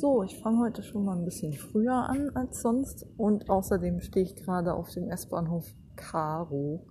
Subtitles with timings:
[0.00, 4.24] So, ich fange heute schon mal ein bisschen früher an als sonst und außerdem stehe
[4.24, 6.86] ich gerade auf dem S-Bahnhof Karo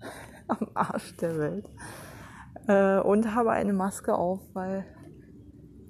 [0.48, 1.68] am Arsch der Welt
[2.66, 4.86] äh, und habe eine Maske auf, weil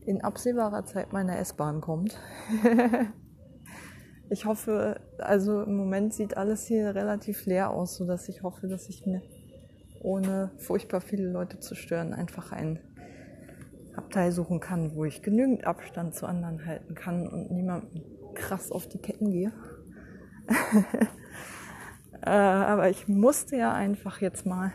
[0.07, 2.19] in absehbarer Zeit meine S-Bahn kommt.
[4.31, 8.89] ich hoffe, also im Moment sieht alles hier relativ leer aus, sodass ich hoffe, dass
[8.89, 9.23] ich mir
[10.03, 12.81] ohne furchtbar viele Leute zu stören einfach ein
[13.97, 18.03] Abteil suchen kann, wo ich genügend Abstand zu anderen halten kann und niemandem
[18.35, 19.53] krass auf die Ketten gehe.
[22.23, 24.73] äh, aber ich musste ja einfach jetzt mal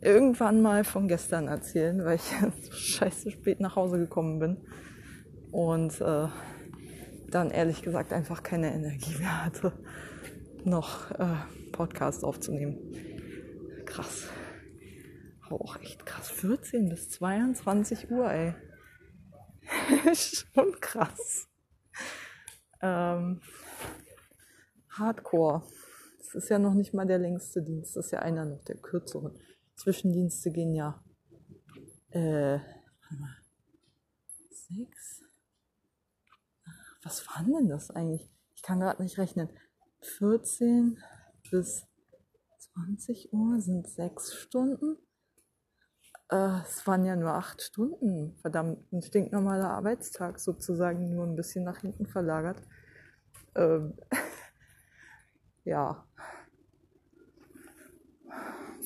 [0.00, 2.22] irgendwann mal von gestern erzählen, weil ich
[2.62, 4.56] so scheiße spät nach Hause gekommen bin
[5.50, 6.28] und äh,
[7.30, 9.72] dann ehrlich gesagt einfach keine Energie mehr hatte,
[10.64, 11.36] noch äh,
[11.72, 12.78] Podcast aufzunehmen.
[13.84, 14.28] Krass.
[15.50, 16.30] Auch echt krass.
[16.30, 18.54] 14 bis 22 Uhr, ey.
[20.14, 21.48] Schon krass.
[22.80, 23.40] Ähm,
[24.90, 25.62] Hardcore.
[26.18, 28.76] Das ist ja noch nicht mal der längste Dienst, das ist ja einer noch der
[28.76, 29.38] kürzeren.
[29.76, 31.02] Zwischendienste gehen ja
[32.10, 32.58] äh,
[34.50, 35.22] sechs.
[37.02, 38.28] Was waren denn das eigentlich?
[38.54, 39.48] Ich kann gerade nicht rechnen.
[40.00, 40.98] 14
[41.50, 41.86] bis
[42.74, 44.98] 20 Uhr sind sechs Stunden.
[46.30, 48.36] Äh, es waren ja nur acht Stunden.
[48.40, 52.60] Verdammt, ein stinknormaler Arbeitstag sozusagen, nur ein bisschen nach hinten verlagert.
[53.54, 53.94] Ähm,
[55.64, 56.04] ja.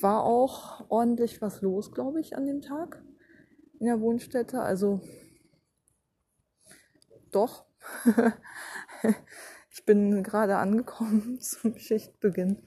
[0.01, 3.03] War auch ordentlich was los, glaube ich, an dem Tag
[3.79, 4.61] in der Wohnstätte.
[4.61, 5.01] Also
[7.33, 7.65] doch.
[9.71, 12.63] ich bin gerade angekommen zum Schichtbeginn.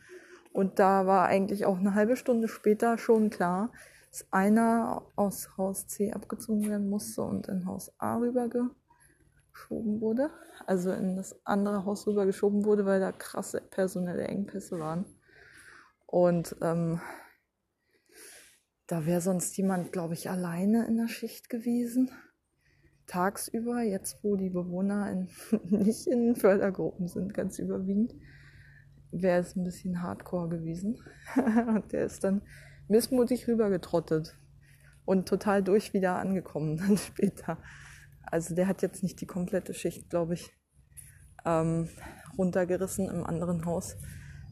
[0.51, 3.71] Und da war eigentlich auch eine halbe Stunde später schon klar,
[4.15, 10.29] dass einer aus Haus C abgezogen werden musste und in Haus A rübergeschoben wurde.
[10.65, 15.03] Also in das andere Haus rübergeschoben wurde, weil da krasse personelle Engpässe waren.
[16.05, 17.01] Und ähm,
[18.87, 22.09] da wäre sonst jemand, glaube ich, alleine in der Schicht gewesen.
[23.07, 25.27] Tagsüber, jetzt wo die Bewohner in,
[25.77, 28.15] nicht in Fördergruppen sind, ganz überwiegend,
[29.11, 31.03] wäre es ein bisschen hardcore gewesen.
[31.35, 32.43] Und der ist dann
[32.87, 34.37] missmutig rübergetrottet
[35.05, 37.57] und total durch wieder angekommen dann später.
[38.23, 40.51] Also der hat jetzt nicht die komplette Schicht, glaube ich,
[41.45, 41.89] ähm,
[42.37, 43.95] runtergerissen im anderen Haus,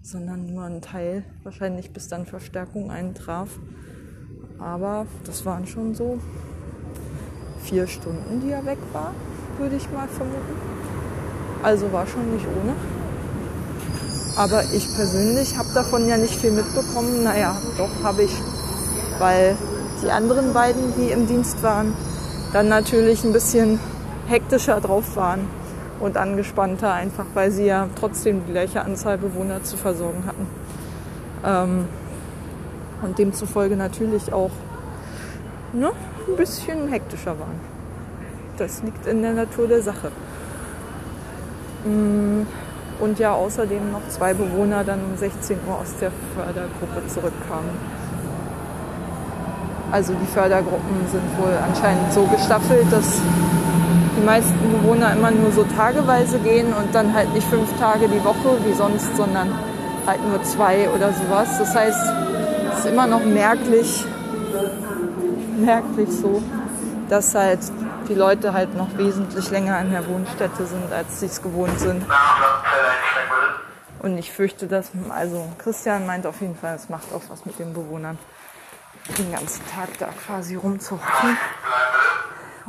[0.01, 3.59] sondern nur ein Teil, wahrscheinlich bis dann Verstärkung eintraf.
[4.59, 6.19] Aber das waren schon so
[7.59, 9.13] vier Stunden, die er weg war,
[9.57, 10.55] würde ich mal vermuten.
[11.63, 13.02] Also war schon nicht ohne.
[14.35, 17.23] Aber ich persönlich habe davon ja nicht viel mitbekommen.
[17.23, 18.31] Naja, doch habe ich,
[19.19, 19.55] weil
[20.03, 21.93] die anderen beiden, die im Dienst waren,
[22.51, 23.79] dann natürlich ein bisschen
[24.27, 25.47] hektischer drauf waren
[25.99, 30.47] und angespannter, einfach weil sie ja trotzdem die gleiche Anzahl Bewohner zu versorgen hatten.
[31.45, 31.85] Ähm,
[33.03, 34.51] und demzufolge natürlich auch
[35.73, 35.91] ne,
[36.27, 37.59] ein bisschen hektischer waren.
[38.57, 40.11] Das liegt in der Natur der Sache.
[41.85, 42.43] Mm
[43.03, 47.71] und ja außerdem noch zwei Bewohner dann um 16 Uhr aus der Fördergruppe zurückkamen.
[49.91, 53.19] Also die Fördergruppen sind wohl anscheinend so gestaffelt, dass
[54.17, 58.23] die meisten Bewohner immer nur so tageweise gehen und dann halt nicht fünf Tage die
[58.23, 59.49] Woche wie sonst, sondern
[60.07, 61.59] halt nur zwei oder sowas.
[61.59, 62.13] Das heißt,
[62.71, 64.05] es ist immer noch merklich,
[65.59, 66.41] merklich so,
[67.09, 67.59] dass halt
[68.07, 72.05] die Leute halt noch wesentlich länger in der Wohnstätte sind, als sie es gewohnt sind.
[73.99, 77.57] Und ich fürchte, dass, also Christian meint auf jeden Fall, es macht auch was mit
[77.57, 78.17] den Bewohnern,
[79.17, 81.37] den ganzen Tag da quasi rumzuhocken.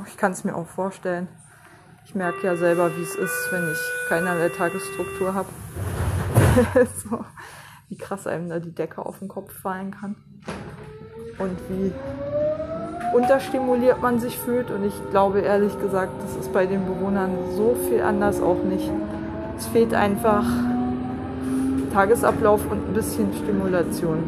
[0.07, 1.29] Ich kann es mir auch vorstellen.
[2.05, 3.79] Ich merke ja selber, wie es ist, wenn ich
[4.09, 5.49] keinerlei Tagesstruktur habe.
[7.03, 7.25] so,
[7.89, 10.17] wie krass einem da die Decke auf den Kopf fallen kann.
[11.39, 11.93] Und wie
[13.15, 14.71] unterstimuliert man sich fühlt.
[14.71, 18.91] Und ich glaube ehrlich gesagt, das ist bei den Bewohnern so viel anders auch nicht.
[19.57, 20.45] Es fehlt einfach
[21.93, 24.19] Tagesablauf und ein bisschen Stimulation.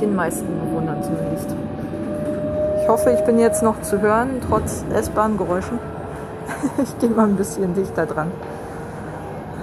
[0.00, 1.54] Den meisten Bewohnern zumindest.
[2.82, 5.78] Ich hoffe, ich bin jetzt noch zu hören, trotz S-Bahn-Geräuschen.
[6.82, 8.30] ich gehe mal ein bisschen dichter dran.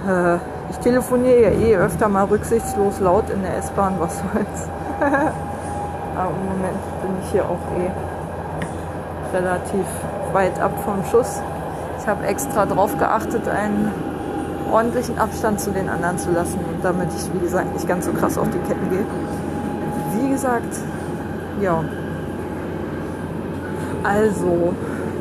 [0.08, 0.36] Äh,
[0.70, 4.68] ich telefoniere ja eh öfter mal rücksichtslos laut in der S-Bahn, was soll's.
[6.16, 7.90] Aber im Moment bin ich hier auch eh
[9.36, 9.86] relativ
[10.32, 11.40] weit ab vom Schuss.
[12.00, 13.92] Ich habe extra darauf geachtet, einen
[14.70, 18.38] ordentlichen Abstand zu den anderen zu lassen, damit ich, wie gesagt, nicht ganz so krass
[18.38, 19.04] auf die Ketten gehe.
[20.20, 20.76] Wie gesagt,
[21.60, 21.82] ja.
[24.02, 24.74] Also,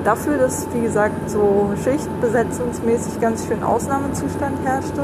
[0.03, 5.03] dafür, dass, wie gesagt, so schichtbesetzungsmäßig ganz schön Ausnahmezustand herrschte,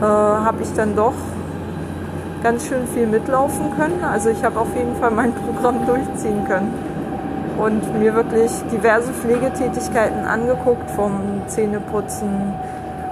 [0.00, 1.12] äh, habe ich dann doch
[2.44, 4.04] ganz schön viel mitlaufen können.
[4.04, 6.72] Also ich habe auf jeden Fall mein Programm durchziehen können
[7.58, 12.52] und mir wirklich diverse Pflegetätigkeiten angeguckt, vom Zähneputzen,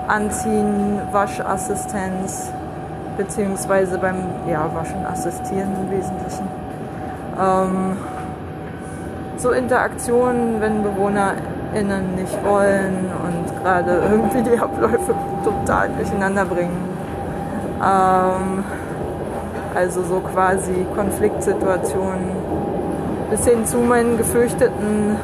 [0.07, 2.53] Anziehen, Waschassistenz,
[3.17, 4.17] beziehungsweise beim
[4.51, 6.49] ja, Waschen assistieren im Wesentlichen.
[7.41, 7.97] Ähm,
[9.39, 16.77] so Interaktionen, wenn BewohnerInnen nicht wollen und gerade irgendwie die Abläufe total durcheinander bringen.
[17.83, 18.65] Ähm,
[19.75, 22.31] also so quasi Konfliktsituationen
[23.31, 25.17] bis hin zu meinen gefürchteten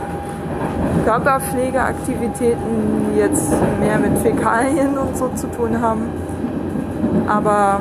[1.05, 3.51] Körperpflegeaktivitäten, die jetzt
[3.81, 6.09] mehr mit Fäkalien und so zu tun haben.
[7.27, 7.81] Aber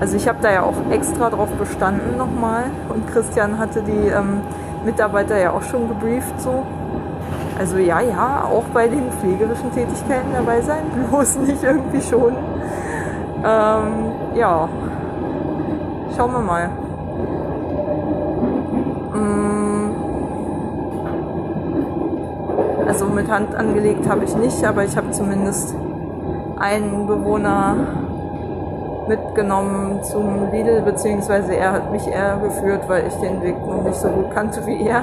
[0.00, 4.40] also ich habe da ja auch extra drauf bestanden nochmal und Christian hatte die ähm,
[4.84, 6.64] Mitarbeiter ja auch schon gebrieft so.
[7.58, 12.34] Also ja, ja, auch bei den pflegerischen Tätigkeiten dabei sein, bloß nicht irgendwie schon.
[13.44, 14.68] Ähm, ja,
[16.16, 16.68] schauen wir mal.
[19.14, 19.90] Mm.
[22.86, 25.74] Also mit Hand angelegt habe ich nicht, aber ich habe zumindest
[26.58, 27.76] einen Bewohner
[29.08, 33.96] mitgenommen zum Lidl, beziehungsweise er hat mich eher geführt, weil ich den Weg noch nicht
[33.96, 35.02] so gut kannte wie er.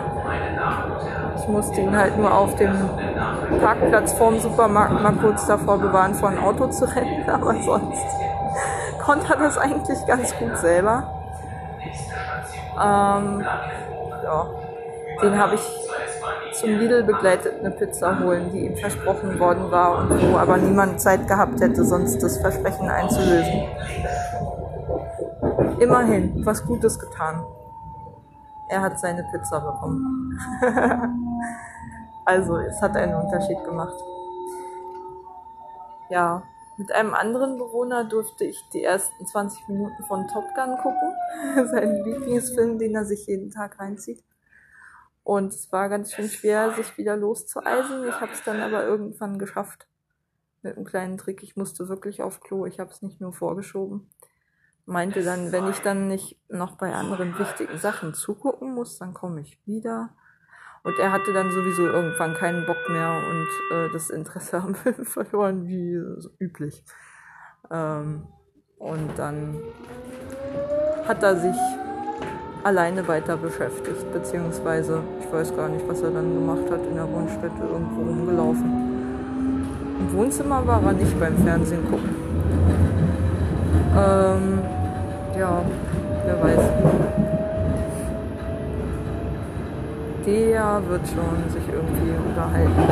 [1.37, 2.71] Ich musste ihn halt nur auf dem
[3.61, 8.05] Parkplatz vorm Supermarkt mal kurz davor bewahren, vor ein Auto zu rennen, aber sonst
[9.09, 11.03] konnte das eigentlich ganz gut selber.
[12.75, 13.41] Ähm,
[14.23, 14.45] ja,
[15.23, 15.61] den habe ich
[16.59, 21.01] zum Lidl begleitet eine Pizza holen, die ihm versprochen worden war und wo aber niemand
[21.01, 23.63] Zeit gehabt hätte, sonst das Versprechen einzulösen.
[25.79, 27.43] Immerhin, was Gutes getan.
[28.69, 30.39] Er hat seine Pizza bekommen.
[32.25, 33.95] also, es hat einen Unterschied gemacht.
[36.09, 36.43] Ja,
[36.79, 41.13] mit einem anderen Bewohner durfte ich die ersten 20 Minuten von Top Gun gucken.
[41.67, 44.23] Sein Lieblingsfilm, den er sich jeden Tag reinzieht.
[45.23, 48.07] Und es war ganz schön schwer, sich wieder loszueisen.
[48.07, 49.87] Ich habe es dann aber irgendwann geschafft.
[50.61, 51.43] Mit einem kleinen Trick.
[51.43, 52.65] Ich musste wirklich auf Klo.
[52.65, 54.09] Ich habe es nicht nur vorgeschoben.
[54.85, 59.41] Meinte dann, wenn ich dann nicht noch bei anderen wichtigen Sachen zugucken muss, dann komme
[59.41, 60.15] ich wieder.
[60.83, 65.05] Und er hatte dann sowieso irgendwann keinen Bock mehr und äh, das Interesse am Film
[65.05, 66.83] verloren, wie so üblich.
[67.71, 68.27] Ähm,
[68.77, 69.57] und dann
[71.07, 71.57] hat er sich
[72.63, 77.11] alleine weiter beschäftigt, beziehungsweise ich weiß gar nicht, was er dann gemacht hat in der
[77.11, 78.89] Wohnstätte, irgendwo rumgelaufen.
[79.99, 82.15] Im Wohnzimmer war er nicht beim Fernsehen gucken.
[83.97, 84.59] Ähm,
[85.37, 85.61] ja,
[86.25, 87.28] wer weiß.
[90.29, 92.83] Der wird schon sich irgendwie unterhalten.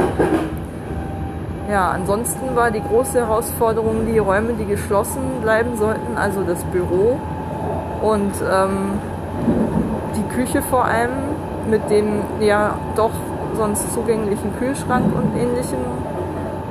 [1.69, 7.19] Ja, ansonsten war die große Herausforderung die Räume, die geschlossen bleiben sollten, also das Büro
[8.01, 8.99] und ähm,
[10.15, 11.11] die Küche vor allem
[11.69, 13.11] mit dem ja doch
[13.55, 15.79] sonst zugänglichen Kühlschrank und ähnlichem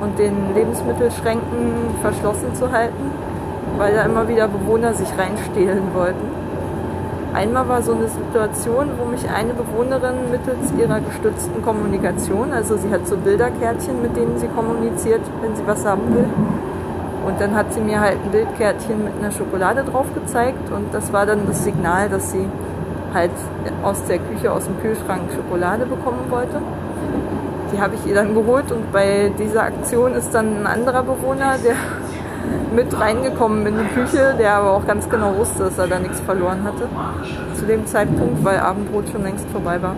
[0.01, 3.11] und den Lebensmittelschränken verschlossen zu halten,
[3.77, 6.36] weil da immer wieder Bewohner sich reinstehlen wollten.
[7.37, 12.89] Einmal war so eine Situation, wo mich eine Bewohnerin mittels ihrer gestützten Kommunikation, also sie
[12.89, 16.25] hat so Bilderkärtchen, mit denen sie kommuniziert, wenn sie was haben will.
[17.27, 21.13] Und dann hat sie mir halt ein Bildkärtchen mit einer Schokolade drauf gezeigt und das
[21.13, 22.47] war dann das Signal, dass sie
[23.13, 23.29] halt
[23.83, 26.59] aus der Küche, aus dem Kühlschrank Schokolade bekommen wollte.
[27.71, 31.57] Die habe ich ihr dann geholt und bei dieser Aktion ist dann ein anderer Bewohner,
[31.63, 31.75] der
[32.73, 36.19] mit reingekommen in die Küche, der aber auch ganz genau wusste, dass er da nichts
[36.21, 36.87] verloren hatte.
[37.55, 39.95] Zu dem Zeitpunkt, weil Abendbrot schon längst vorbei war.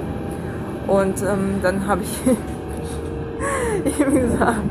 [0.87, 2.21] Und ähm, dann habe ich
[3.99, 4.61] ihm gesagt,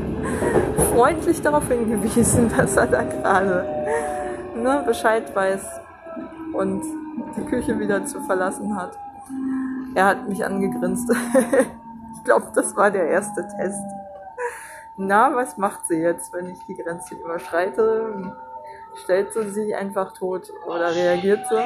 [0.91, 3.65] freundlich darauf hingewiesen, dass er da gerade
[4.55, 5.65] ne, Bescheid weiß
[6.53, 6.83] und
[7.37, 8.97] die Küche wieder zu verlassen hat.
[9.95, 11.09] Er hat mich angegrinst.
[12.15, 13.83] ich glaube, das war der erste Test.
[15.01, 18.35] Na, was macht sie jetzt, wenn ich die Grenze überschreite?
[19.01, 21.63] Stellt sie sich einfach tot oder reagiert sie?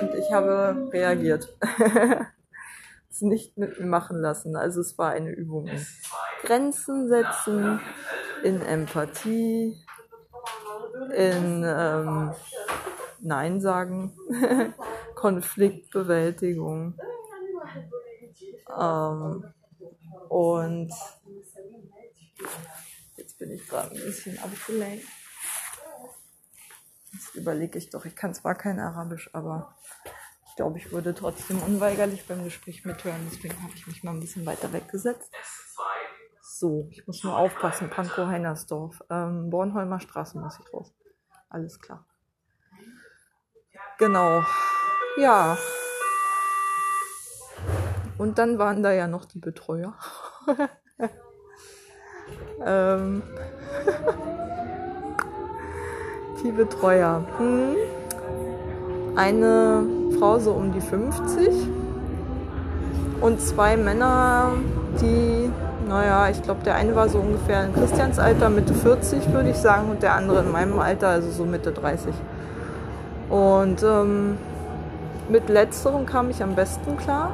[0.00, 1.48] Und ich habe reagiert.
[3.10, 4.54] es nicht mit mir machen lassen.
[4.54, 5.84] Also es war eine Übung in
[6.42, 7.80] Grenzen setzen,
[8.44, 9.76] in Empathie,
[11.16, 12.30] in ähm,
[13.20, 14.16] Nein sagen,
[15.16, 16.94] Konfliktbewältigung.
[18.80, 19.44] Ähm,
[20.28, 20.90] und
[23.16, 25.06] jetzt bin ich gerade ein bisschen abgelenkt.
[27.12, 29.74] Jetzt überlege ich doch, ich kann zwar kein Arabisch, aber
[30.48, 34.20] Ich glaube, ich würde trotzdem unweigerlich beim Gespräch mithören, deswegen habe ich mich mal ein
[34.20, 35.32] bisschen weiter weggesetzt.
[36.42, 39.02] So, ich muss nur aufpassen, Pankow Heinersdorf.
[39.08, 40.92] Ähm, Bornholmer Straße muss ich raus.
[41.48, 42.06] Alles klar.
[43.98, 44.44] Genau.
[45.16, 45.56] Ja.
[48.18, 49.98] Und dann waren da ja noch die Betreuer.
[52.66, 53.22] ähm.
[56.42, 57.22] die Betreuer.
[57.38, 57.76] Hm.
[59.16, 59.84] Eine
[60.18, 61.68] Frau so um die 50
[63.20, 64.52] und zwei Männer,
[65.00, 65.50] die,
[65.88, 69.56] naja, ich glaube, der eine war so ungefähr in Christians Alter, Mitte 40 würde ich
[69.56, 72.12] sagen, und der andere in meinem Alter, also so Mitte 30.
[73.30, 74.38] Und ähm,
[75.28, 77.32] mit letzterem kam ich am besten klar.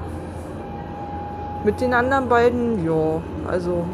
[1.64, 3.20] Mit den anderen beiden, ja,
[3.50, 3.84] also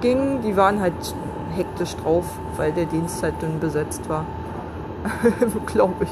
[0.00, 1.14] ging, die waren halt
[1.54, 2.24] hektisch drauf,
[2.56, 4.24] weil der Dienst halt dünn besetzt war.
[5.66, 6.10] Glaube ich.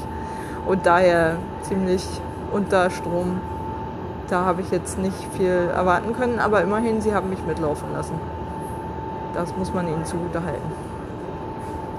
[0.66, 2.04] Und daher ziemlich
[2.52, 3.40] unter Strom.
[4.28, 8.18] Da habe ich jetzt nicht viel erwarten können, aber immerhin, sie haben mich mitlaufen lassen.
[9.34, 10.72] Das muss man ihnen zugutehalten.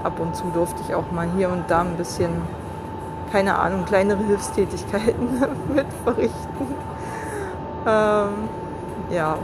[0.04, 2.30] Ab und zu durfte ich auch mal hier und da ein bisschen,
[3.32, 5.40] keine Ahnung, kleinere Hilfstätigkeiten
[5.74, 6.74] mit verrichten.
[7.86, 8.48] Ähm,
[9.10, 9.36] ja.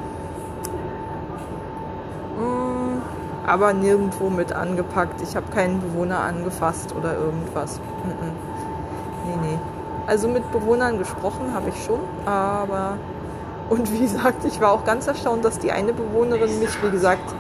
[2.39, 3.01] Mm,
[3.47, 5.21] aber nirgendwo mit angepackt.
[5.23, 7.79] Ich habe keinen Bewohner angefasst oder irgendwas.
[7.79, 8.33] -mm.
[9.27, 9.59] Nee, nee.
[10.07, 12.99] Also mit Bewohnern gesprochen habe ich schon, aber
[13.71, 17.35] und wie gesagt, ich war auch ganz erstaunt, dass die eine Bewohnerin mich, wie gesagt,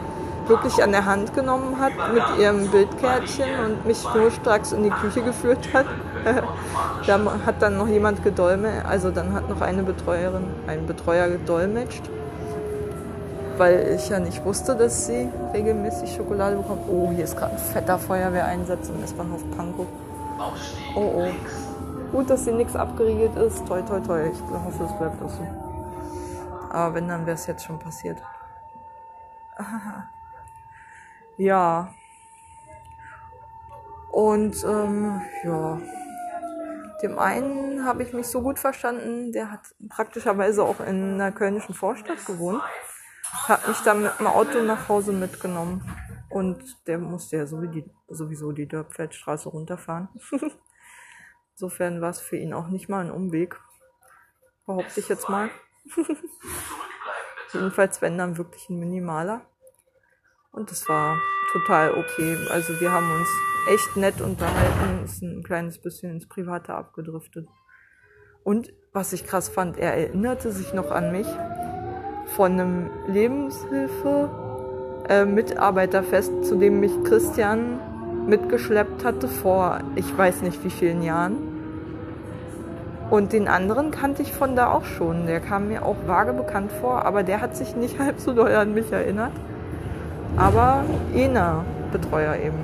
[0.46, 5.23] wirklich an der Hand genommen hat mit ihrem Bildkärtchen und mich schnurstracks in die Küche
[5.23, 5.87] geführt hat.
[7.06, 12.02] da hat dann noch jemand gedolmetscht, also dann hat noch eine Betreuerin, ein Betreuer gedolmetscht,
[13.58, 16.82] weil ich ja nicht wusste, dass sie regelmäßig Schokolade bekommt.
[16.88, 19.87] Oh, hier ist gerade ein fetter Feuerwehreinsatz im S-Bahnhof Pankow.
[20.94, 21.30] Oh, oh.
[22.12, 23.66] Gut, dass hier nichts abgeriegelt ist.
[23.66, 24.30] Toi, toi, toi.
[24.30, 25.46] Ich hoffe, es bleibt auch so.
[26.70, 28.18] Aber wenn, dann wäre es jetzt schon passiert.
[31.37, 31.88] ja.
[34.11, 35.78] Und ähm, ja,
[37.02, 41.75] dem einen habe ich mich so gut verstanden, der hat praktischerweise auch in einer kölnischen
[41.75, 42.62] Vorstadt gewohnt,
[43.33, 45.83] hat mich dann mit dem Auto nach Hause mitgenommen
[46.31, 50.09] und der musste ja sowieso die Dörpfeldstraße runterfahren.
[51.54, 53.61] Insofern war es für ihn auch nicht mal ein Umweg.
[54.66, 55.50] Behaupte ich jetzt mal.
[57.52, 59.43] Jedenfalls, wenn dann wirklich ein minimaler.
[60.50, 61.21] Und das war
[61.52, 62.37] total okay.
[62.50, 63.28] Also wir haben uns
[63.69, 67.49] echt nett unterhalten, ist ein kleines bisschen ins Private abgedriftet.
[68.43, 71.26] Und was ich krass fand, er erinnerte sich noch an mich
[72.26, 74.31] von einem Lebenshilfe
[75.09, 77.78] äh, Mitarbeiterfest, zu dem mich Christian
[78.26, 81.37] mitgeschleppt hatte vor ich weiß nicht wie vielen Jahren.
[83.11, 85.26] Und den anderen kannte ich von da auch schon.
[85.26, 88.54] Der kam mir auch vage bekannt vor, aber der hat sich nicht halb so doll
[88.54, 89.33] an mich erinnert.
[90.37, 92.59] Aber Ena Betreuer eben.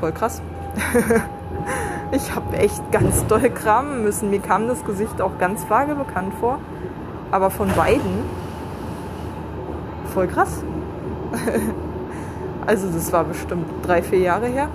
[0.00, 0.40] Voll krass.
[2.12, 4.30] ich habe echt ganz doll kramen müssen.
[4.30, 6.58] Mir kam das Gesicht auch ganz vage bekannt vor.
[7.30, 8.24] Aber von beiden
[10.14, 10.62] voll krass.
[12.68, 14.68] Also das war bestimmt drei, vier Jahre her.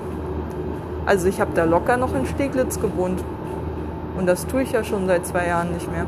[1.05, 3.21] Also ich habe da locker noch in Steglitz gewohnt.
[4.17, 6.05] Und das tue ich ja schon seit zwei Jahren nicht mehr.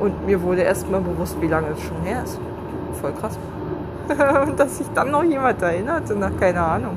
[0.00, 2.40] Und mir wurde erst mal bewusst, wie lange es schon her ist.
[3.00, 3.38] Voll krass.
[4.46, 6.96] Und dass sich dann noch jemand erinnerte, nach keine Ahnung,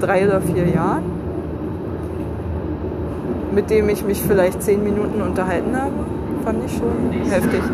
[0.00, 1.04] drei oder vier Jahren,
[3.52, 5.92] mit dem ich mich vielleicht zehn Minuten unterhalten habe,
[6.42, 7.62] fand ich schon heftig.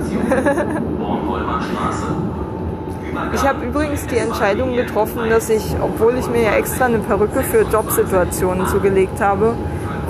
[3.34, 7.42] Ich habe übrigens die Entscheidung getroffen, dass ich, obwohl ich mir ja extra eine Perücke
[7.42, 9.54] für Jobsituationen zugelegt habe,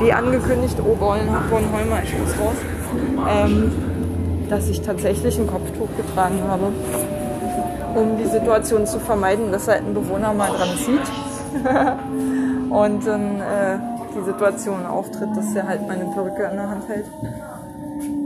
[0.00, 2.56] wie angekündigt, oh Bornholmer, ich muss raus,
[3.28, 3.72] ähm,
[4.48, 6.72] dass ich tatsächlich ein Kopftuch getragen habe,
[7.94, 11.64] um die Situation zu vermeiden, dass halt ein Bewohner mal dran zieht
[12.70, 13.78] und dann äh,
[14.14, 17.06] die Situation auftritt, dass er halt meine Perücke in der Hand hält.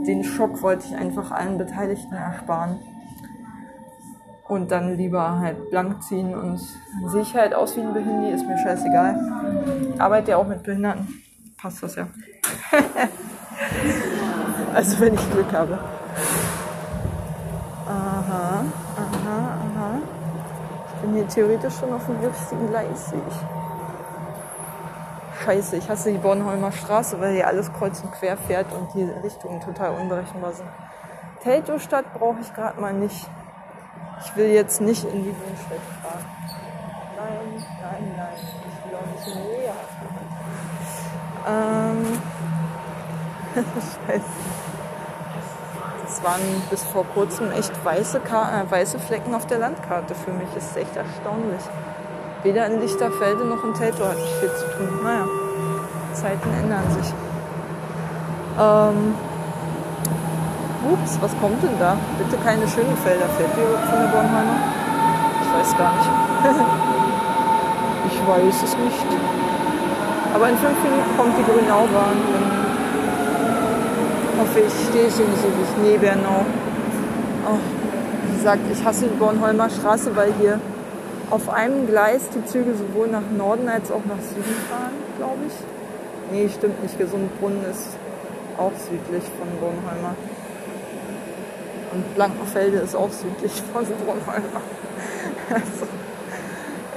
[0.07, 2.79] Den Schock wollte ich einfach allen Beteiligten ersparen
[4.47, 6.61] und dann lieber halt blank ziehen und
[7.01, 9.95] dann sehe ich halt aus wie ein Behindi, ist mir scheißegal.
[9.97, 11.07] Arbeite ja auch mit Behinderten,
[11.57, 12.07] passt das ja.
[14.73, 15.79] also wenn ich Glück habe.
[17.87, 20.01] Aha, aha, aha.
[20.87, 23.62] Ich bin hier theoretisch schon auf dem richtigen Gleis, sehe ich.
[25.43, 29.03] Scheiße, ich hasse die Bornholmer Straße, weil hier alles kreuz und quer fährt und die
[29.03, 30.69] Richtungen total unberechenbar sind.
[31.43, 33.27] Teltow-Stadt brauche ich gerade mal nicht.
[34.23, 36.25] Ich will jetzt nicht in die Wohnstadt fahren.
[37.17, 38.27] Nein, nein, nein.
[38.37, 39.73] Ich will auch nicht in die Nähe
[41.45, 42.05] ähm,
[44.07, 44.23] Scheiße.
[46.03, 50.31] Das waren bis vor kurzem echt weiße, Ka äh, weiße Flecken auf der Landkarte für
[50.31, 50.47] mich.
[50.55, 51.61] Das ist echt erstaunlich.
[52.43, 54.99] Weder in Lichterfelde noch in Teltow hatte ich viel zu tun.
[55.01, 55.25] Naja,
[56.13, 57.13] Zeiten ändern sich.
[58.59, 59.15] Ähm,
[60.91, 61.95] ups, was kommt denn da?
[62.17, 63.29] Bitte keine schönen Felder.
[63.37, 64.59] Fällt die überhaupt von der Bornheimer?
[65.41, 66.09] Ich weiß gar nicht.
[68.11, 69.07] ich weiß es nicht.
[70.35, 72.17] Aber in fünf Minuten kommt die Grünaubahn.
[74.27, 75.69] Dann hoffe ich, stehe ich hier nicht ewig.
[75.81, 76.43] Nee, Bernau.
[77.47, 77.59] Oh,
[78.27, 80.59] wie gesagt, ich hasse die Bornholmer Straße, weil hier
[81.33, 85.53] auf einem Gleis die Züge sowohl nach Norden als auch nach Süden fahren, glaube ich.
[86.31, 86.95] Nee, stimmt nicht.
[86.99, 87.97] Gesundbrunnen ist
[88.55, 90.15] auch südlich von Bornholmer.
[91.91, 94.61] Und Blankenfelde ist auch südlich von Bornholmer.
[95.49, 95.87] Also,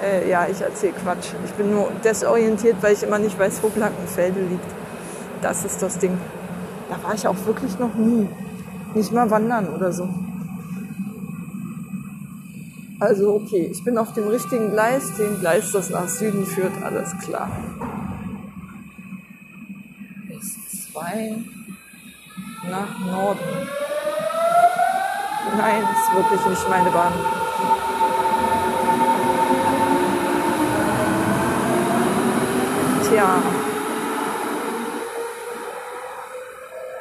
[0.05, 1.33] äh, ja, ich erzähle Quatsch.
[1.47, 4.71] Ich bin nur desorientiert, weil ich immer nicht weiß, wo Blankenfelde liegt.
[5.40, 6.16] Das ist das Ding.
[6.90, 8.28] Da war ich auch wirklich noch nie.
[8.95, 10.09] Nicht mal wandern oder so.
[12.99, 17.15] Also okay, ich bin auf dem richtigen Gleis, dem Gleis, das nach Süden führt, alles
[17.19, 17.50] klar.
[20.31, 21.45] S2
[22.71, 23.69] nach Norden.
[25.59, 27.12] Nein, ist wirklich nicht meine Bahn.
[33.09, 33.43] Tja.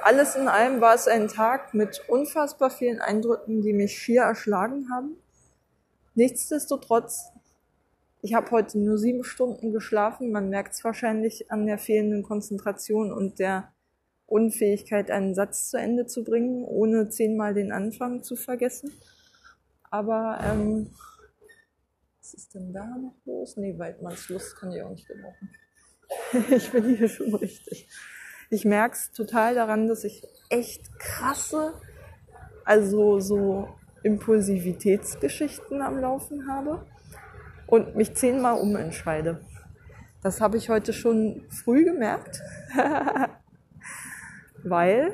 [0.03, 4.89] Alles in allem war es ein Tag mit unfassbar vielen Eindrücken, die mich schier erschlagen
[4.93, 5.15] haben.
[6.15, 7.33] Nichtsdestotrotz,
[8.21, 10.31] ich habe heute nur sieben Stunden geschlafen.
[10.31, 13.73] Man merkt es wahrscheinlich an der fehlenden Konzentration und der
[14.25, 18.91] Unfähigkeit, einen Satz zu Ende zu bringen, ohne zehnmal den Anfang zu vergessen.
[19.91, 20.89] Aber ähm,
[22.19, 23.57] was ist denn da noch los?
[23.57, 25.49] Nee, Weidmanns Lust kann ich auch nicht gebrauchen.
[26.55, 27.89] ich bin hier schon richtig.
[28.49, 31.73] Ich merke es total daran, dass ich echt krasse,
[32.63, 33.67] also so
[34.05, 36.85] Impulsivitätsgeschichten am Laufen habe
[37.65, 39.39] und mich zehnmal umentscheide.
[40.21, 42.39] Das habe ich heute schon früh gemerkt,
[44.63, 45.11] weil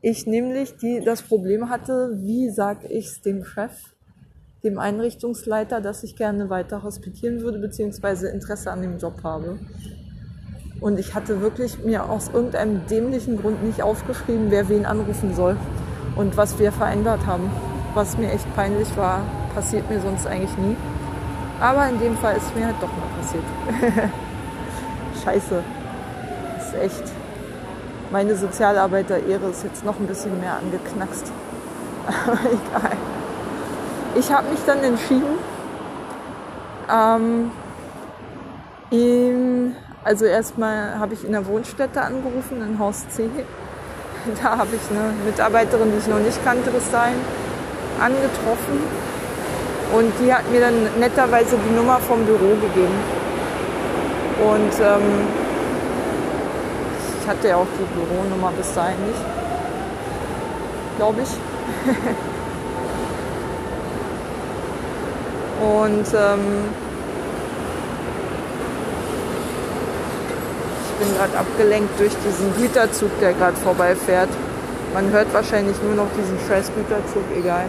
[0.00, 3.94] ich nämlich die, das Problem hatte, wie sage ich es dem Chef,
[4.64, 9.60] dem Einrichtungsleiter, dass ich gerne weiter hospitieren würde, beziehungsweise Interesse an dem Job habe.
[10.80, 15.56] Und ich hatte wirklich mir aus irgendeinem dämlichen Grund nicht aufgeschrieben, wer wen anrufen soll
[16.16, 17.50] und was wir vereinbart haben
[17.94, 19.20] was mir echt peinlich war.
[19.54, 20.76] Passiert mir sonst eigentlich nie.
[21.60, 23.44] Aber in dem Fall ist mir halt doch mal passiert.
[25.24, 25.62] Scheiße.
[26.56, 27.12] Das ist echt.
[28.10, 31.32] Meine Sozialarbeiter-Ehre ist jetzt noch ein bisschen mehr angeknackst.
[32.26, 32.96] Aber egal.
[34.16, 35.38] Ich habe mich dann entschieden,
[36.92, 37.50] ähm,
[38.90, 43.28] ihn, also erstmal habe ich in der Wohnstätte angerufen, in Haus C.
[44.42, 47.16] Da habe ich eine Mitarbeiterin, die ich noch nicht kannte bis dahin
[48.00, 48.80] angetroffen
[49.94, 52.98] und die hat mir dann netterweise die Nummer vom Büro gegeben.
[54.42, 55.28] Und ähm,
[57.20, 59.20] ich hatte ja auch die Büronummer bis dahin nicht,
[60.96, 61.28] glaube ich.
[65.62, 66.64] und ähm,
[70.90, 74.30] ich bin gerade abgelenkt durch diesen Güterzug, der gerade vorbeifährt.
[74.92, 77.68] Man hört wahrscheinlich nur noch diesen scheiß Güterzug, egal.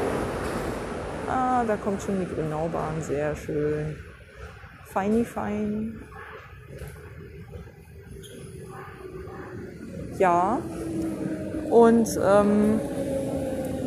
[1.64, 3.96] Da kommt schon die Grünaubahn, sehr schön.
[4.92, 6.02] Feini fein.
[10.18, 10.60] Ja.
[11.70, 12.80] Und ähm,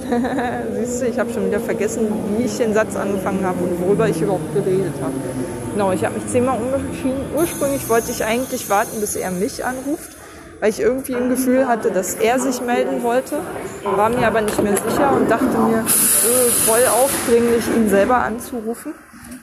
[0.75, 4.09] siehst du, ich habe schon wieder vergessen, wie ich den Satz angefangen habe und worüber
[4.09, 5.15] ich überhaupt geredet habe.
[5.73, 7.21] Genau, ich habe mich zehnmal umgeschieden.
[7.37, 10.18] Ursprünglich wollte ich eigentlich warten, bis er mich anruft
[10.61, 13.41] weil ich irgendwie ein Gefühl hatte, dass er sich melden wollte,
[13.85, 18.95] war mir aber nicht mehr sicher und dachte mir, äh, voll aufdringlich, ihn selber anzurufen.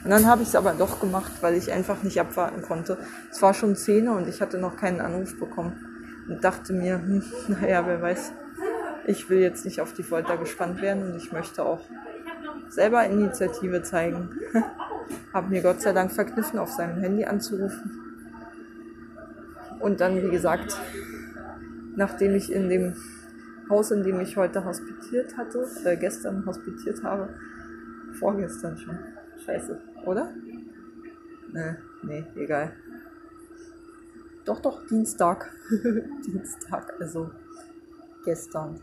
[0.04, 2.98] Und dann habe ich es aber doch gemacht, weil ich einfach nicht abwarten konnte.
[3.30, 5.72] Es war schon 10 und ich hatte noch keinen Anruf bekommen
[6.28, 8.32] und dachte mir, hm, naja, wer weiß,
[9.06, 11.80] ich will jetzt nicht auf die Folter gespannt werden und ich möchte auch
[12.68, 14.30] selber Initiative zeigen.
[15.32, 18.05] habe mir Gott sei Dank verkniffen, auf seinem Handy anzurufen.
[19.86, 20.76] Und dann, wie gesagt,
[21.94, 22.96] nachdem ich in dem
[23.70, 27.28] Haus, in dem ich heute hospitiert hatte, äh, gestern hospitiert habe,
[28.18, 28.98] vorgestern schon.
[29.44, 30.34] Scheiße, oder?
[31.52, 32.72] Nee, nee, egal.
[34.44, 35.54] Doch, doch, Dienstag.
[36.26, 37.30] Dienstag, also
[38.24, 38.80] gestern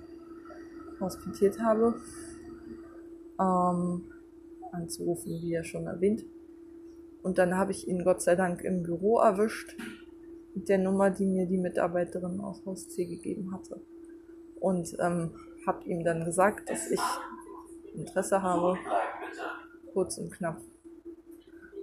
[1.02, 1.96] hospitiert habe.
[3.42, 4.04] Ähm,
[4.72, 6.24] anzurufen, wie ja schon erwähnt.
[7.24, 9.76] Und dann habe ich ihn Gott sei Dank im Büro erwischt
[10.56, 13.82] mit der Nummer, die mir die Mitarbeiterin aus Haus C gegeben hatte.
[14.60, 15.32] Und ähm,
[15.68, 17.02] habe ihm dann gesagt, dass ich
[17.96, 18.78] Interesse habe.
[19.94, 20.62] Kurz und knapp.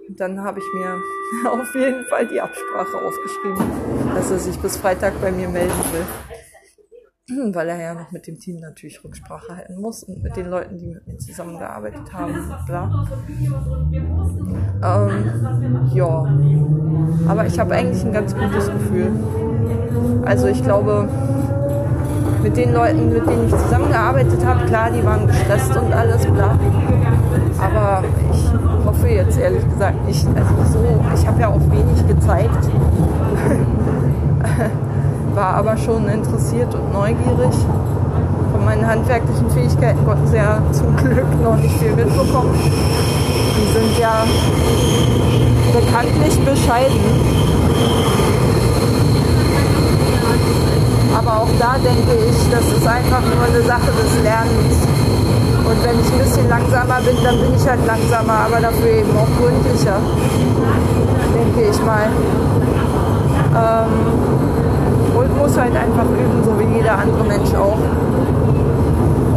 [0.07, 1.01] Und dann habe ich mir
[1.51, 3.65] auf jeden Fall die Absprache aufgeschrieben,
[4.13, 6.05] dass er sich bis Freitag bei mir melden will.
[7.53, 10.77] Weil er ja noch mit dem Team natürlich Rücksprache halten muss und mit den Leuten,
[10.77, 12.33] die mit mir zusammengearbeitet haben.
[12.65, 13.05] Bla.
[14.83, 16.35] Ähm, ja.
[17.27, 19.11] Aber ich habe eigentlich ein ganz gutes Gefühl.
[20.25, 21.07] Also ich glaube,
[22.43, 26.57] mit den Leuten, mit denen ich zusammengearbeitet habe, klar, die waren gestresst und alles, bla.
[27.59, 28.51] Aber ich
[28.85, 30.25] hoffe jetzt ehrlich gesagt nicht.
[30.27, 32.69] Also so, ich habe ja auch wenig gezeigt.
[35.33, 37.55] War aber schon interessiert und neugierig.
[38.51, 42.53] Von meinen handwerklichen Fähigkeiten konnten sie ja zum Glück noch nicht viel mitbekommen.
[42.53, 44.25] Die sind ja
[45.71, 46.99] bekanntlich bescheiden.
[51.17, 54.75] Aber auch da denke ich, das ist einfach nur eine Sache des Lernens.
[55.63, 59.11] Und wenn ich ein bisschen langsamer bin, dann bin ich halt langsamer, aber dafür eben
[59.15, 59.97] auch gründlicher,
[61.33, 62.09] denke ich mal.
[63.55, 64.50] Ähm,
[65.41, 67.81] muss halt einfach üben, so wie jeder andere Mensch auch.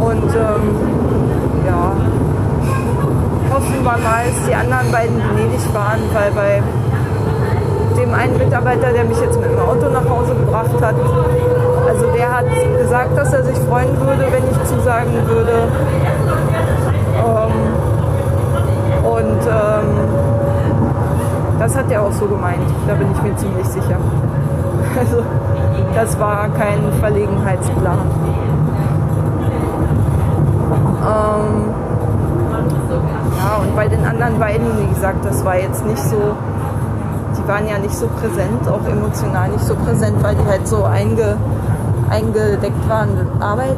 [0.05, 0.65] Und ähm,
[1.65, 1.93] ja,
[3.51, 6.61] hoffen wir mal, dass die anderen beiden gnädig waren, weil bei
[7.99, 10.95] dem einen Mitarbeiter, der mich jetzt mit dem Auto nach Hause gebracht hat,
[11.89, 12.45] also der hat
[12.77, 15.67] gesagt, dass er sich freuen würde, wenn ich zusagen würde.
[17.17, 17.53] Ähm,
[19.03, 19.87] und ähm,
[21.57, 23.97] das hat er auch so gemeint, da bin ich mir ziemlich sicher.
[24.97, 25.23] Also
[25.93, 27.97] das war kein Verlegenheitsplan.
[31.01, 31.73] Ähm,
[33.37, 36.35] ja, und bei den anderen beiden, wie gesagt, das war jetzt nicht so
[37.45, 40.83] die waren ja nicht so präsent, auch emotional nicht so präsent, weil die halt so
[40.83, 41.37] einge,
[42.09, 43.77] eingedeckt waren mit Arbeit.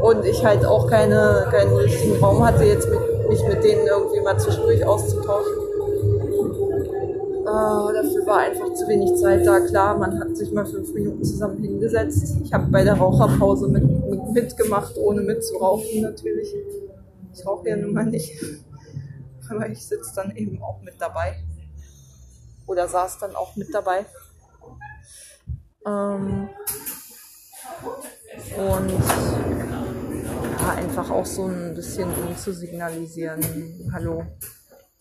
[0.00, 4.20] Und ich halt auch keine, keinen richtigen Raum hatte, jetzt mit, mich mit denen irgendwie
[4.20, 5.52] mal zwischendurch auszutauschen.
[7.42, 8.61] Äh, dafür war einfach
[8.92, 9.60] wenig Zeit da.
[9.60, 12.36] Klar, man hat sich mal fünf Minuten zusammen hingesetzt.
[12.44, 16.54] Ich habe bei der Raucherpause mit, mit, mitgemacht, ohne mitzurauchen natürlich.
[17.32, 18.32] Ich rauche ja nun mal nicht.
[19.50, 21.42] Aber ich sitze dann eben auch mit dabei
[22.66, 24.04] oder saß dann auch mit dabei.
[25.86, 26.48] Ähm,
[28.56, 28.90] und
[30.60, 34.24] ja, einfach auch so ein bisschen um zu signalisieren, hallo,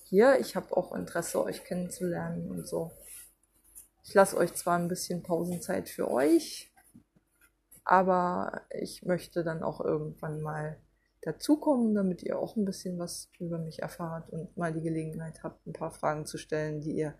[0.09, 2.91] hier, ich habe auch Interesse, euch kennenzulernen und so.
[4.03, 6.71] Ich lasse euch zwar ein bisschen Pausenzeit für euch,
[7.83, 10.77] aber ich möchte dann auch irgendwann mal
[11.21, 15.65] dazukommen, damit ihr auch ein bisschen was über mich erfahrt und mal die Gelegenheit habt,
[15.67, 17.15] ein paar Fragen zu stellen, die ihr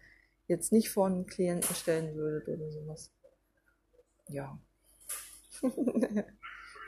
[0.48, 3.12] jetzt nicht vor einen Klienten stellen würdet oder sowas.
[4.28, 4.60] Ja.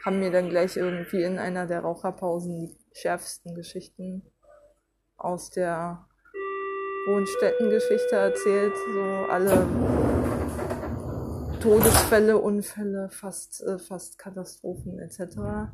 [0.06, 4.24] Haben mir dann gleich irgendwie in einer der Raucherpausen die schärfsten Geschichten
[5.16, 6.08] aus der
[7.08, 8.74] Wohnstättengeschichte erzählt.
[8.94, 9.66] So alle
[11.60, 15.72] Todesfälle, Unfälle, fast, äh, fast Katastrophen etc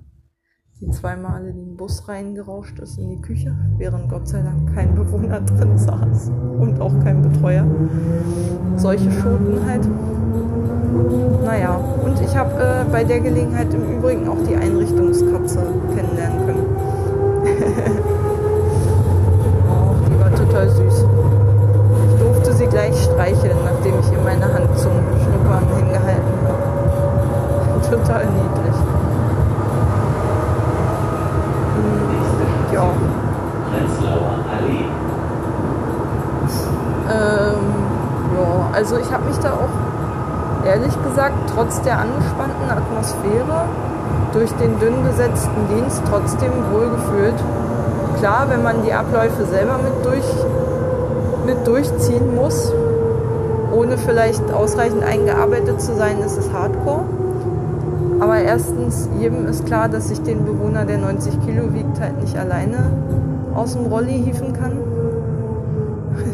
[0.81, 4.95] die zwei Male den Bus reingerauscht ist in die Küche, während Gott sei Dank kein
[4.95, 7.65] Bewohner drin saß und auch kein Betreuer.
[8.77, 9.85] Solche Schoten halt.
[11.43, 15.59] Naja, und ich habe äh, bei der Gelegenheit im Übrigen auch die Einrichtungskatze
[15.93, 16.65] kennenlernen können.
[19.69, 21.05] oh, die war total süß.
[22.07, 27.81] Ich durfte sie gleich streicheln, nachdem ich ihr meine Hand zum Schnuppern hingehalten habe.
[27.91, 28.75] Total niedlich.
[32.73, 32.83] ja.
[37.11, 37.57] Ähm,
[38.37, 43.65] ja, also ich habe mich da auch ehrlich gesagt trotz der angespannten Atmosphäre
[44.31, 47.35] durch den dünn besetzten Dienst trotzdem wohlgefühlt.
[48.19, 50.25] Klar, wenn man die Abläufe selber mit, durch,
[51.49, 52.71] mit durchziehen muss,
[53.73, 57.05] ohne vielleicht ausreichend eingearbeitet zu sein, ist es hardcore.
[58.19, 62.38] Aber erstens, jedem ist klar, dass ich den Bewohner, der 90 Kilo wiegt, halt nicht
[62.38, 62.91] alleine
[63.55, 64.77] aus dem Rolli hieven kann.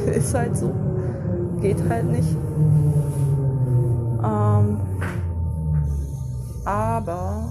[0.13, 0.71] ist halt so.
[1.61, 2.35] Geht halt nicht.
[4.23, 4.79] Ähm,
[6.65, 7.45] aber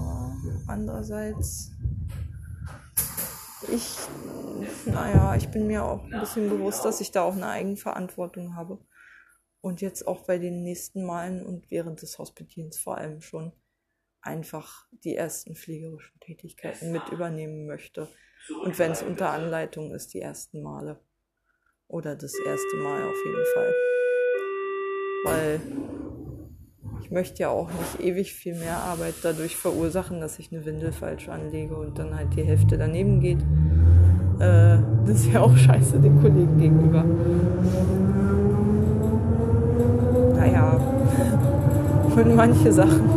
[0.67, 1.71] andererseits,
[3.69, 3.97] ich,
[4.85, 8.79] naja, ich bin mir auch ein bisschen bewusst, dass ich da auch eine Eigenverantwortung habe.
[9.61, 13.51] Und jetzt auch bei den nächsten Malen und während des Hospitierens vor allem schon
[14.21, 18.07] einfach die ersten pflegerischen Tätigkeiten mit übernehmen möchte.
[18.63, 20.99] Und wenn es unter Anleitung ist, die ersten Male.
[21.87, 23.73] Oder das erste Mal auf jeden Fall.
[25.25, 25.61] weil
[27.01, 30.91] ich möchte ja auch nicht ewig viel mehr Arbeit dadurch verursachen, dass ich eine Windel
[30.91, 33.39] falsch anlege und dann halt die Hälfte daneben geht.
[34.39, 37.03] Äh, das ist ja auch scheiße den Kollegen gegenüber.
[40.35, 40.79] Naja,
[42.15, 43.09] und manche Sachen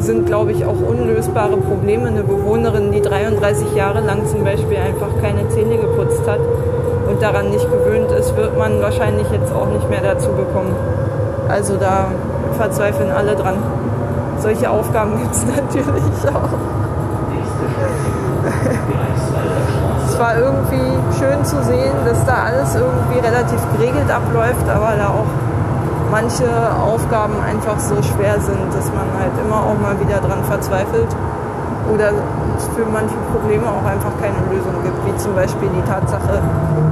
[0.00, 2.08] sind, glaube ich, auch unlösbare Probleme.
[2.08, 6.40] Eine Bewohnerin, die 33 Jahre lang zum Beispiel einfach keine Zähne geputzt hat
[7.08, 10.74] und daran nicht gewöhnt ist, wird man wahrscheinlich jetzt auch nicht mehr dazu bekommen.
[11.48, 12.10] Also da
[12.54, 13.56] verzweifeln alle dran.
[14.38, 16.48] Solche Aufgaben gibt es natürlich auch.
[20.08, 25.08] es war irgendwie schön zu sehen, dass da alles irgendwie relativ geregelt abläuft, aber da
[25.08, 25.26] auch
[26.10, 26.46] manche
[26.80, 31.10] Aufgaben einfach so schwer sind, dass man halt immer auch mal wieder dran verzweifelt
[31.92, 32.12] oder
[32.56, 36.40] es für manche Probleme auch einfach keine Lösung gibt, wie zum Beispiel die Tatsache,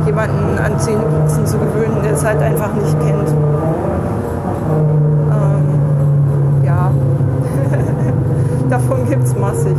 [0.05, 3.29] jemanden an Zähneputzen zu gewöhnen, der es halt einfach nicht kennt.
[8.93, 9.77] Davon gibt es massig.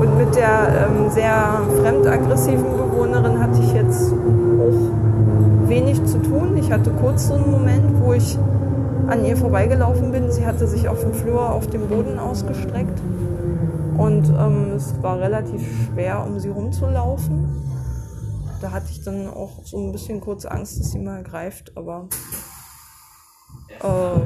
[0.00, 6.56] Und mit der ähm, sehr fremdaggressiven Bewohnerin hatte ich jetzt auch wenig zu tun.
[6.56, 8.36] Ich hatte kurz so einen Moment, wo ich
[9.06, 10.30] an ihr vorbeigelaufen bin.
[10.30, 13.00] Sie hatte sich auf dem Flur auf dem Boden ausgestreckt.
[13.96, 17.48] Und ähm, es war relativ schwer, um sie rumzulaufen.
[18.60, 22.08] Da hatte ich dann auch so ein bisschen kurz Angst, dass sie mal greift, aber
[23.82, 24.20] äh,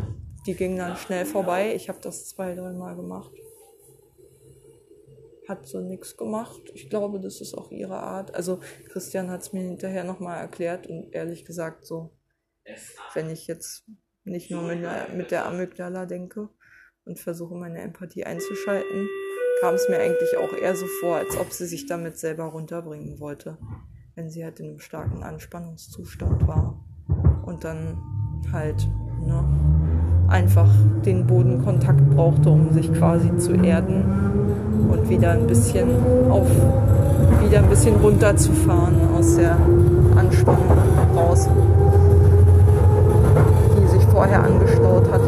[0.46, 1.74] die ging dann schnell vorbei.
[1.74, 3.30] Ich habe das zwei, dreimal gemacht
[5.48, 6.60] hat so nichts gemacht.
[6.74, 8.34] Ich glaube, das ist auch ihre Art.
[8.34, 12.10] Also Christian hat es mir hinterher nochmal erklärt und ehrlich gesagt so,
[13.14, 13.84] wenn ich jetzt
[14.24, 16.48] nicht nur mit der, mit der Amygdala denke
[17.04, 19.08] und versuche meine Empathie einzuschalten,
[19.60, 23.20] kam es mir eigentlich auch eher so vor, als ob sie sich damit selber runterbringen
[23.20, 23.56] wollte,
[24.14, 26.84] wenn sie halt in einem starken Anspannungszustand war
[27.46, 28.02] und dann
[28.52, 28.86] halt
[29.20, 29.85] ne,
[30.28, 30.68] einfach
[31.04, 34.04] den Bodenkontakt brauchte, um sich quasi zu erden
[34.90, 35.88] und wieder ein bisschen
[36.30, 36.48] auf,
[37.42, 39.56] wieder ein bisschen runterzufahren aus der
[40.16, 40.78] Anspannung
[41.16, 41.48] raus,
[43.78, 45.20] die sich vorher angestaut hat.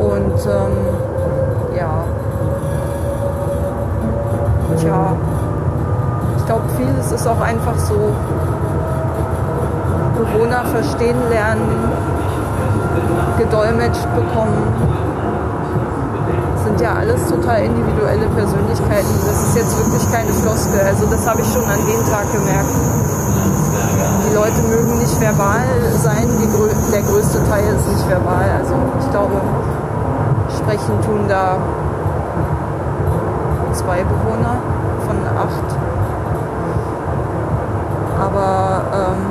[0.00, 2.04] Und ähm, ja,
[4.78, 5.16] tja,
[6.38, 8.12] ich glaube, vieles ist auch einfach so
[10.16, 11.68] Bewohner verstehen lernen,
[13.38, 14.58] gedolmetscht bekommen.
[16.54, 19.14] Das sind ja alles total individuelle Persönlichkeiten.
[19.26, 20.80] Das ist jetzt wirklich keine Floskel.
[20.86, 22.74] Also das habe ich schon an dem Tag gemerkt.
[24.28, 25.66] Die Leute mögen nicht verbal
[25.98, 28.46] sein, Grö der größte Teil ist nicht verbal.
[28.58, 29.40] Also ich glaube,
[30.56, 31.56] sprechen tun da
[33.72, 34.56] zwei Bewohner
[35.06, 35.68] von acht.
[38.20, 39.29] Aber ähm,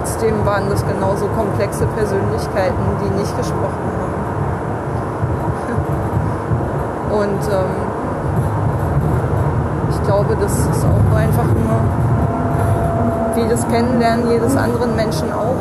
[0.00, 4.14] trotzdem waren das genauso komplexe Persönlichkeiten, die nicht gesprochen haben.
[7.20, 7.74] Und ähm,
[9.90, 11.80] ich glaube, das ist auch einfach nur
[13.36, 15.56] wie das Kennenlernen jedes anderen Menschen auch.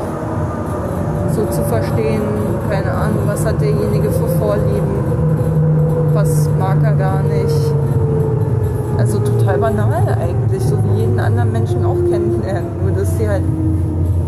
[1.34, 2.22] So zu verstehen,
[2.70, 5.04] keine Ahnung, was hat derjenige für Vorlieben,
[6.14, 7.74] was mag er gar nicht.
[8.98, 13.44] Also total banal eigentlich, so wie jeden anderen Menschen auch kennenlernen, nur dass sie halt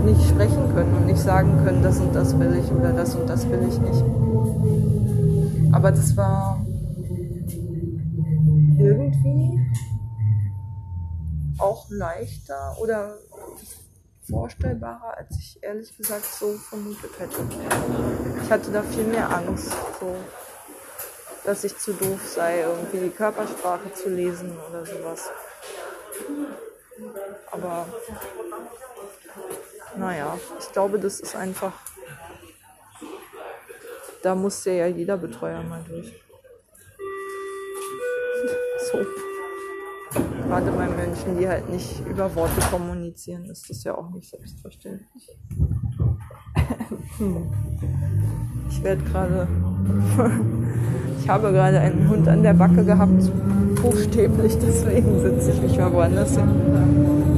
[0.03, 3.29] nicht sprechen können und nicht sagen können, das und das will ich oder das und
[3.29, 4.03] das will ich nicht.
[5.73, 6.65] Aber das war
[8.77, 9.59] irgendwie
[11.57, 13.17] auch leichter oder
[14.29, 17.41] vorstellbarer, als ich ehrlich gesagt so vermutet hätte.
[18.43, 20.15] Ich hatte da viel mehr Angst, so,
[21.43, 25.29] dass ich zu doof sei, irgendwie die Körpersprache zu lesen oder sowas.
[27.51, 27.85] Aber
[29.97, 31.73] naja, ich glaube, das ist einfach,
[34.23, 36.13] da musste ja jeder Betreuer mal durch.
[38.91, 38.97] So.
[40.47, 45.29] Gerade bei Menschen, die halt nicht über Worte kommunizieren, ist das ja auch nicht selbstverständlich.
[47.17, 47.37] Hm.
[48.69, 49.47] Ich werde gerade,
[51.21, 53.31] ich habe gerade einen Hund an der Backe gehabt,
[53.81, 56.49] buchstäblich, deswegen sitze ich mich mal woanders hin.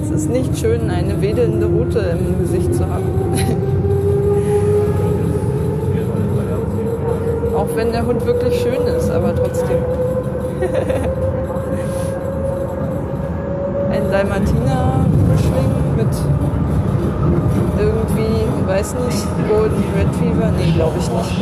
[0.01, 3.03] Es ist nicht schön, eine wedelnde Rute im Gesicht zu haben.
[7.55, 9.77] Auch wenn der Hund wirklich schön ist, aber trotzdem.
[13.91, 16.07] Ein Dalmatiner-Mischling mit
[17.79, 20.51] irgendwie, weiß nicht, Golden Retriever?
[20.57, 21.41] Nee, glaube ich nicht.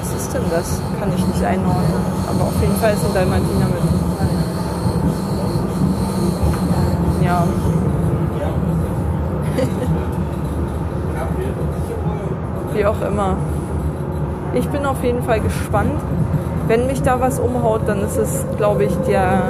[0.00, 0.80] Was ist denn das?
[1.00, 2.02] Kann ich nicht einordnen.
[2.28, 3.82] Aber auf jeden Fall ist ein Dalmatiner mit.
[7.24, 7.44] Ja.
[12.74, 13.36] Wie auch immer.
[14.54, 16.00] Ich bin auf jeden Fall gespannt.
[16.68, 19.42] Wenn mich da was umhaut, dann ist es, glaube ich, der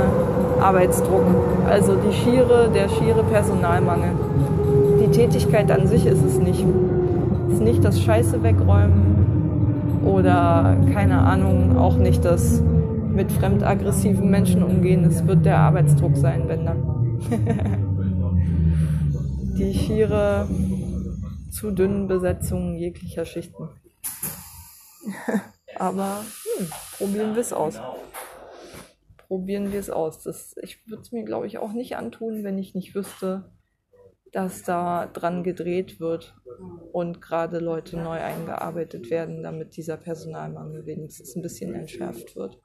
[0.60, 1.24] Arbeitsdruck.
[1.68, 4.12] Also die schiere, der schiere Personalmangel.
[5.16, 6.62] Tätigkeit an sich ist es nicht.
[7.48, 14.62] Es ist nicht das Scheiße wegräumen oder keine Ahnung, auch nicht das mit fremdaggressiven Menschen
[14.62, 15.04] umgehen.
[15.04, 17.18] Es wird der Arbeitsdruck sein, wenn dann.
[19.58, 20.46] die schiere
[21.50, 23.70] zu dünnen Besetzung jeglicher Schichten.
[25.78, 26.24] Aber
[26.58, 26.66] hm,
[26.98, 27.80] probieren wir es aus.
[29.28, 30.22] Probieren wir es aus.
[30.24, 33.44] Das, ich würde es mir, glaube ich, auch nicht antun, wenn ich nicht wüsste,
[34.32, 36.34] dass da dran gedreht wird
[36.92, 42.58] und gerade Leute neu eingearbeitet werden, damit dieser Personalmangel wenigstens ein bisschen entschärft wird.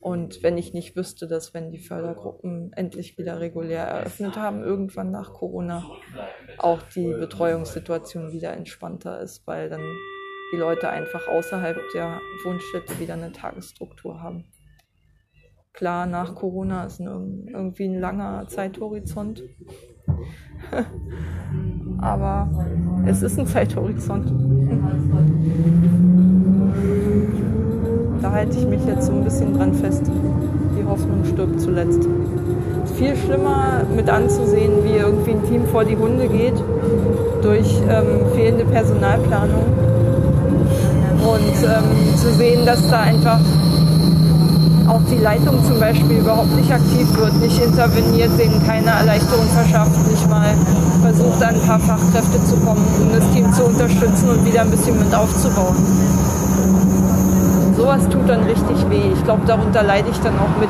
[0.00, 5.10] Und wenn ich nicht wüsste, dass wenn die Fördergruppen endlich wieder regulär eröffnet haben, irgendwann
[5.10, 5.84] nach Corona,
[6.58, 9.82] auch die Betreuungssituation wieder entspannter ist, weil dann
[10.52, 14.44] die Leute einfach außerhalb der Wohnstätte wieder eine Tagesstruktur haben.
[15.72, 19.42] Klar, nach Corona ist irgendwie ein langer Zeithorizont.
[22.00, 22.48] Aber
[23.06, 24.32] es ist ein Zeithorizont.
[28.28, 30.02] da halte ich mich jetzt so ein bisschen dran fest.
[30.78, 32.06] Die Hoffnung stirbt zuletzt.
[32.84, 36.54] Es ist viel schlimmer mit anzusehen, wie irgendwie ein Team vor die Hunde geht
[37.42, 39.64] durch ähm, fehlende Personalplanung
[41.22, 43.40] und ähm, zu sehen, dass da einfach
[44.88, 50.08] auch die Leitung zum Beispiel überhaupt nicht aktiv wird, nicht interveniert, denen keine Erleichterung verschafft,
[50.08, 50.54] nicht mal
[51.02, 54.70] versucht, an ein paar Fachkräfte zu kommen, um das Team zu unterstützen und wieder ein
[54.70, 55.76] bisschen mit aufzubauen
[57.88, 59.12] sowas tut dann richtig weh.
[59.14, 60.68] Ich glaube, darunter leide ich dann auch mit,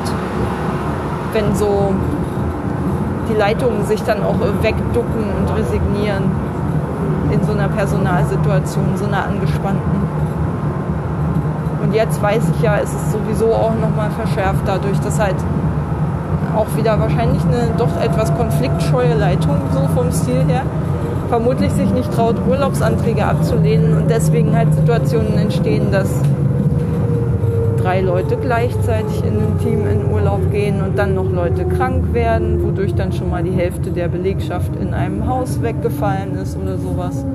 [1.33, 1.93] wenn so
[3.29, 6.31] die Leitungen sich dann auch wegducken und resignieren
[7.31, 10.07] in so einer Personalsituation, so einer angespannten.
[11.89, 15.37] Und jetzt weiß ich ja, ist es sowieso auch nochmal verschärft dadurch, dass halt
[16.55, 20.61] auch wieder wahrscheinlich eine doch etwas konfliktscheue Leitung, so vom Stil her,
[21.29, 26.21] vermutlich sich nicht traut, Urlaubsanträge abzulehnen und deswegen halt Situationen entstehen, dass
[27.81, 32.63] drei Leute gleichzeitig in einem Team in Urlaub gehen und dann noch Leute krank werden,
[32.63, 37.25] wodurch dann schon mal die Hälfte der Belegschaft in einem Haus weggefallen ist oder sowas.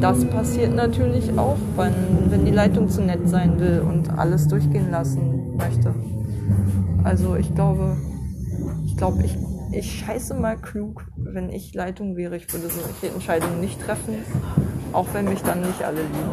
[0.00, 4.90] Das passiert natürlich auch, wenn, wenn die Leitung zu nett sein will und alles durchgehen
[4.90, 5.94] lassen möchte.
[7.04, 7.98] Also ich glaube,
[8.86, 9.36] ich glaube, ich,
[9.72, 12.36] ich scheiße mal klug, wenn ich Leitung wäre.
[12.38, 14.24] Ich würde solche Entscheidungen nicht treffen,
[14.94, 16.32] auch wenn mich dann nicht alle lieben.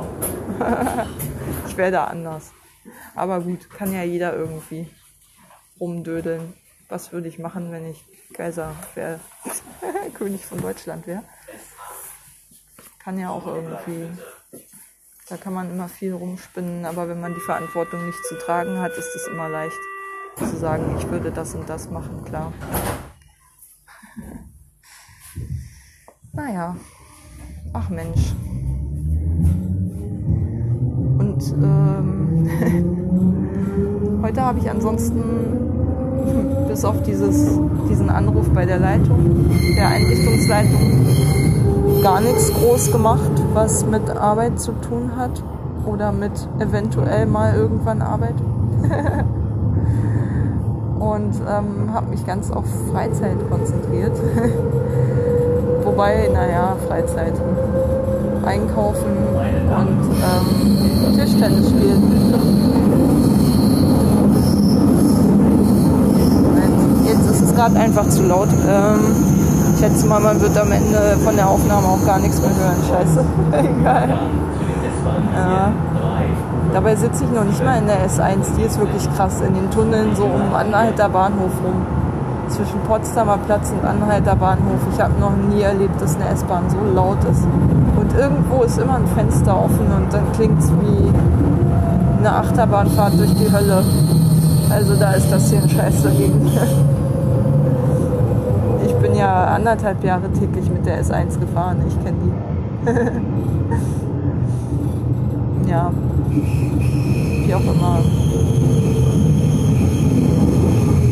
[1.67, 2.53] ich wäre da anders.
[3.15, 4.87] Aber gut, kann ja jeder irgendwie
[5.77, 6.53] rumdödeln.
[6.87, 9.19] Was würde ich machen, wenn ich Kaiser wäre,
[10.13, 11.23] König von Deutschland wäre?
[13.07, 14.09] Kann ja auch irgendwie,
[15.29, 18.91] da kann man immer viel rumspinnen, aber wenn man die Verantwortung nicht zu tragen hat,
[18.97, 19.79] ist es immer leicht
[20.35, 22.51] zu sagen, ich würde das und das machen, klar.
[26.33, 26.75] naja,
[27.71, 28.33] ach Mensch.
[31.17, 32.49] Und ähm,
[34.21, 35.23] Heute habe ich ansonsten
[36.67, 37.57] bis auf dieses,
[37.89, 41.56] diesen Anruf bei der Leitung, der Einrichtungsleitung,
[42.07, 45.43] gar nichts groß gemacht, was mit Arbeit zu tun hat
[45.85, 48.35] oder mit eventuell mal irgendwann Arbeit.
[50.99, 54.13] und ähm, habe mich ganz auf Freizeit konzentriert.
[55.83, 57.33] Wobei, naja, Freizeit.
[58.45, 59.11] Einkaufen
[59.75, 62.03] und ähm, Tischtennis spielen.
[67.53, 68.49] gerade einfach zu laut.
[68.69, 72.49] Ähm, ich schätze mal, man wird am Ende von der Aufnahme auch gar nichts mehr
[72.49, 72.77] hören.
[72.87, 73.23] Scheiße.
[73.79, 74.09] Egal.
[75.35, 75.71] Ja.
[76.73, 78.55] Dabei sitze ich noch nicht mal in der S1.
[78.57, 79.41] Die ist wirklich krass.
[79.41, 81.85] In den Tunneln so um Anhalter Bahnhof rum.
[82.49, 84.79] Zwischen Potsdamer Platz und Anhalter Bahnhof.
[84.93, 87.43] Ich habe noch nie erlebt, dass eine S-Bahn so laut ist.
[87.95, 91.11] Und irgendwo ist immer ein Fenster offen und dann klingt es wie
[92.19, 93.83] eine Achterbahnfahrt durch die Hölle.
[94.69, 96.51] Also da ist das hier ein Scheiß dagegen.
[99.17, 101.77] bin ja anderthalb Jahre täglich mit der S1 gefahren.
[101.87, 102.17] Ich kenne
[105.65, 105.69] die.
[105.71, 105.91] ja.
[107.45, 107.99] Wie auch immer.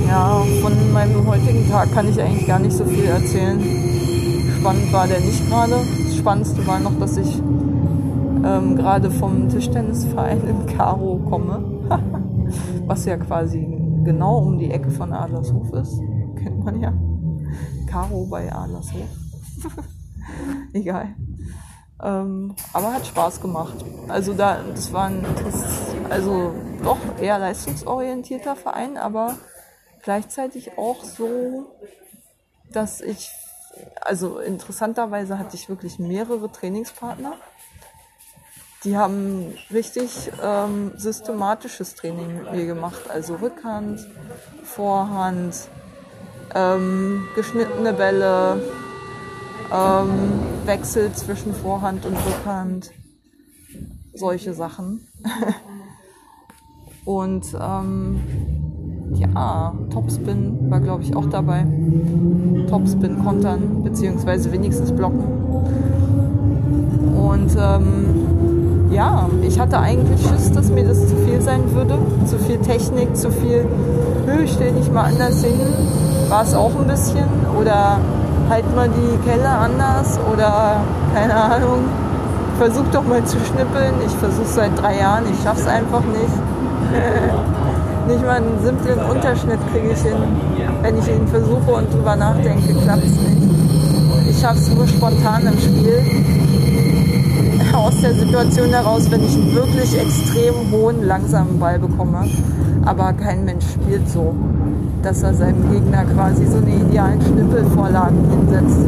[0.08, 3.60] Ja, von meinem heutigen Tag kann ich eigentlich gar nicht so viel erzählen.
[4.60, 5.74] Spannend war der nicht gerade.
[6.06, 7.42] Das Spannendste war noch, dass ich
[8.46, 11.64] ähm, gerade vom Tischtennisverein in Karo komme.
[12.86, 13.68] Was ja quasi
[14.04, 16.00] genau um die Ecke von Adlershof ist.
[16.36, 16.94] Kennt man ja.
[17.96, 19.08] Caro bei Adlershof.
[20.74, 21.16] Egal.
[22.04, 23.86] Ähm, aber hat Spaß gemacht.
[24.10, 25.26] Also da, das war ein,
[26.10, 29.38] also doch eher leistungsorientierter Verein, aber
[30.04, 31.74] gleichzeitig auch so,
[32.70, 33.32] dass ich,
[34.02, 37.36] also interessanterweise hatte ich wirklich mehrere Trainingspartner.
[38.84, 44.06] Die haben richtig ähm, systematisches Training mit mir gemacht, also Rückhand,
[44.66, 45.70] Vorhand,
[46.56, 48.62] ähm, geschnittene Bälle,
[49.72, 50.10] ähm,
[50.66, 52.92] Wechsel zwischen Vorhand und Rückhand,
[54.14, 55.08] solche Sachen.
[57.06, 58.20] und ähm,
[59.14, 61.68] ja, Topspin war glaube ich auch dabei.
[62.70, 65.24] Topspin kontern, beziehungsweise wenigstens blocken.
[67.16, 71.98] Und ähm, ja, ich hatte eigentlich Schiss, dass mir das zu viel sein würde.
[72.26, 73.66] Zu viel Technik, zu viel,
[74.26, 76.05] Höhe, stell dich mal anders hin.
[76.30, 77.28] War es auch ein bisschen.
[77.60, 78.00] Oder
[78.50, 80.78] halt mal die Kelle anders oder
[81.14, 81.86] keine Ahnung.
[82.58, 83.94] Versuch doch mal zu schnippeln.
[84.06, 86.36] Ich versuche seit drei Jahren, ich schaff's einfach nicht.
[88.08, 90.16] nicht mal einen simplen Unterschnitt kriege ich hin.
[90.82, 94.30] Wenn ich ihn versuche und drüber nachdenke, klappt's nicht.
[94.30, 96.00] Ich schaff's nur spontan im Spiel.
[97.74, 102.26] Aus der Situation heraus, wenn ich einen wirklich extrem hohen, langsamen Ball bekomme.
[102.86, 104.34] Aber kein Mensch spielt so
[105.06, 108.80] dass er seinem Gegner quasi so eine idealen Schnippelvorlagen hinsetzt.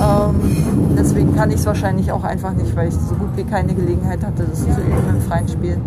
[0.00, 3.74] Ähm, deswegen kann ich es wahrscheinlich auch einfach nicht, weil ich so gut wie keine
[3.74, 5.78] Gelegenheit hatte, das zu üben im freien Spiel.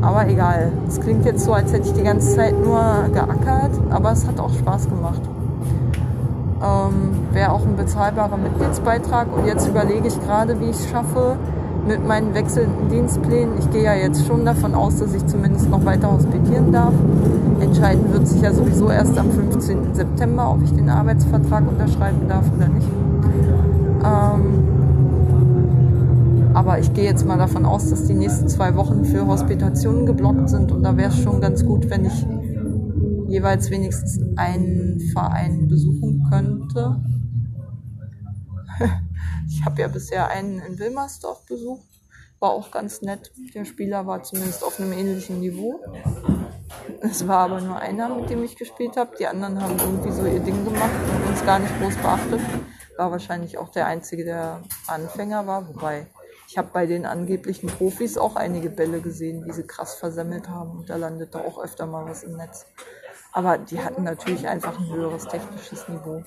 [0.00, 0.72] Aber egal.
[0.88, 2.80] Es klingt jetzt so, als hätte ich die ganze Zeit nur
[3.12, 5.20] geackert, aber es hat auch Spaß gemacht.
[6.62, 11.36] Ähm, Wäre auch ein bezahlbarer Mitgliedsbeitrag und jetzt überlege ich gerade, wie ich es schaffe,
[11.86, 13.58] mit meinen wechselnden Dienstplänen.
[13.58, 16.92] Ich gehe ja jetzt schon davon aus, dass ich zumindest noch weiter hospitieren darf.
[17.68, 19.94] Entscheiden wird sich ja sowieso erst am 15.
[19.94, 22.88] September, ob ich den Arbeitsvertrag unterschreiben darf oder nicht.
[24.02, 24.64] Ähm,
[26.54, 30.48] aber ich gehe jetzt mal davon aus, dass die nächsten zwei Wochen für Hospitationen geblockt
[30.48, 32.26] sind und da wäre es schon ganz gut, wenn ich
[33.28, 37.02] jeweils wenigstens einen Verein besuchen könnte.
[39.50, 41.86] Ich habe ja bisher einen in Wilmersdorf besucht.
[42.38, 43.32] War auch ganz nett.
[43.54, 45.80] Der Spieler war zumindest auf einem ähnlichen Niveau.
[47.00, 49.16] Es war aber nur einer, mit dem ich gespielt habe.
[49.18, 52.40] Die anderen haben irgendwie so ihr Ding gemacht und uns gar nicht groß beachtet.
[52.96, 55.68] War wahrscheinlich auch der Einzige, der Anfänger war.
[55.68, 56.06] Wobei,
[56.48, 60.78] ich habe bei den angeblichen Profis auch einige Bälle gesehen, die sie krass versemmelt haben.
[60.78, 62.66] Und da landete auch öfter mal was im Netz.
[63.32, 66.24] Aber die hatten natürlich einfach ein höheres technisches Niveau.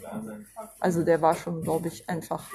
[0.79, 2.49] Also der war schon, glaube ich, einfach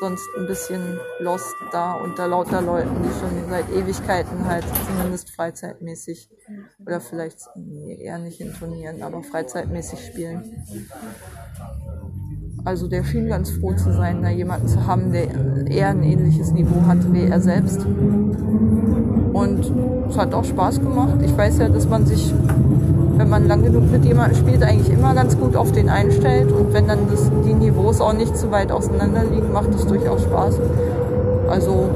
[0.00, 6.30] sonst ein bisschen lost da unter lauter Leuten, die schon seit Ewigkeiten halt zumindest freizeitmäßig
[6.80, 10.64] oder vielleicht nee, eher nicht in Turnieren, aber freizeitmäßig spielen.
[12.64, 15.28] Also der schien ganz froh zu sein, da jemanden zu haben, der
[15.66, 17.84] eher ein ähnliches Niveau hat wie er selbst.
[19.34, 19.72] Und
[20.08, 21.20] es hat auch Spaß gemacht.
[21.22, 22.32] Ich weiß ja, dass man sich
[23.16, 26.52] wenn man lang genug mit jemandem spielt, eigentlich immer ganz gut auf den einstellt.
[26.52, 30.22] Und wenn dann das, die Niveaus auch nicht zu weit auseinander liegen, macht es durchaus
[30.22, 30.58] Spaß.
[31.48, 31.88] Also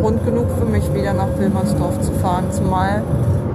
[0.00, 2.44] Grund genug für mich, wieder nach Wilmersdorf zu fahren.
[2.50, 3.02] Zumal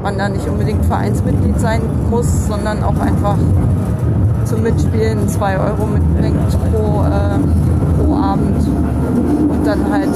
[0.03, 3.37] man da nicht unbedingt Vereinsmitglied sein muss, sondern auch einfach
[4.45, 8.67] zum Mitspielen 2 Euro mitbringt pro, äh, pro Abend.
[9.49, 10.09] Und dann halt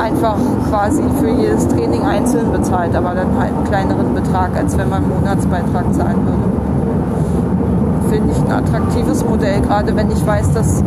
[0.00, 0.36] einfach
[0.68, 5.04] quasi für jedes Training einzeln bezahlt, aber dann halt einen kleineren Betrag, als wenn man
[5.04, 8.10] einen Monatsbeitrag zahlen würde.
[8.10, 10.82] Finde ich ein attraktives Modell, gerade wenn ich weiß, dass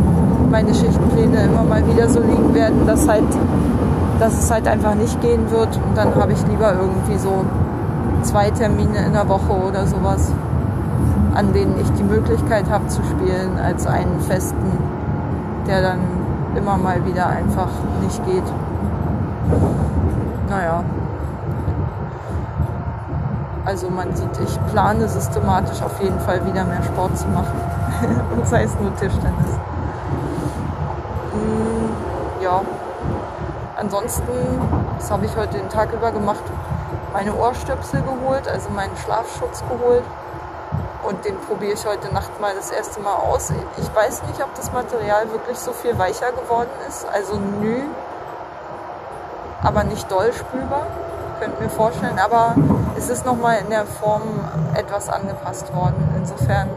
[0.50, 3.24] meine Schichtpläne immer mal wieder so liegen werden, dass halt
[4.20, 7.44] dass es halt einfach nicht gehen wird und dann habe ich lieber irgendwie so
[8.22, 10.32] zwei Termine in der Woche oder sowas,
[11.34, 14.78] an denen ich die Möglichkeit habe zu spielen, als einen festen,
[15.66, 15.98] der dann
[16.56, 17.68] immer mal wieder einfach
[18.02, 18.44] nicht geht.
[20.48, 20.84] Naja.
[23.64, 27.60] Also man sieht, ich plane systematisch auf jeden Fall wieder mehr Sport zu machen.
[28.36, 29.58] Und sei es nur Tischtennis.
[31.32, 31.90] Hm,
[32.42, 32.60] ja.
[33.76, 34.32] Ansonsten,
[34.98, 36.44] das habe ich heute den Tag über gemacht,
[37.12, 40.04] meine Ohrstöpsel geholt, also meinen Schlafschutz geholt.
[41.06, 43.52] Und den probiere ich heute Nacht mal das erste Mal aus.
[43.76, 47.06] Ich weiß nicht, ob das Material wirklich so viel weicher geworden ist.
[47.12, 47.82] Also nü
[49.64, 50.86] aber nicht doll spülbar,
[51.40, 52.18] könnte mir vorstellen.
[52.18, 52.54] Aber
[52.96, 54.22] es ist nochmal in der Form
[54.74, 56.08] etwas angepasst worden.
[56.16, 56.68] Insofern,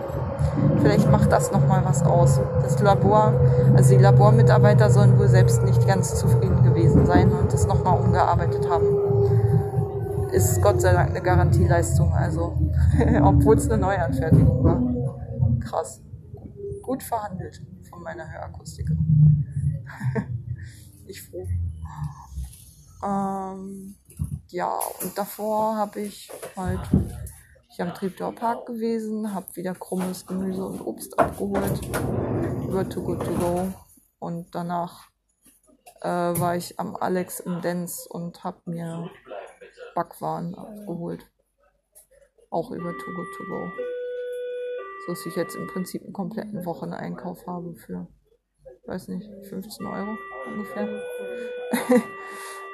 [0.81, 2.39] vielleicht macht das nochmal was aus.
[2.63, 3.33] Das Labor,
[3.75, 8.69] also die Labormitarbeiter sollen wohl selbst nicht ganz zufrieden gewesen sein und das nochmal umgearbeitet
[8.69, 8.85] haben.
[10.31, 12.57] Ist Gott sei Dank eine Garantieleistung, also,
[13.23, 14.81] obwohl es eine Neuanfertigung war.
[15.61, 16.01] Krass.
[16.83, 18.93] Gut verhandelt von meiner Hörakustiker.
[21.05, 21.45] ich froh.
[23.03, 23.95] Ähm,
[24.49, 26.79] ja, und davor habe ich halt
[27.77, 31.79] ich am Treptower Park gewesen, habe wieder krummes Gemüse und Obst abgeholt
[32.67, 33.73] über Too Good To Go
[34.19, 35.09] und danach
[36.01, 39.09] äh, war ich am Alex im Dance und habe mir
[39.93, 41.29] Backwaren abgeholt.
[42.49, 43.71] Auch über Too Good To Go.
[45.05, 48.07] So dass ich jetzt im Prinzip einen kompletten Wocheneinkauf habe für,
[48.85, 50.17] weiß nicht, 15 Euro
[50.47, 50.87] ungefähr.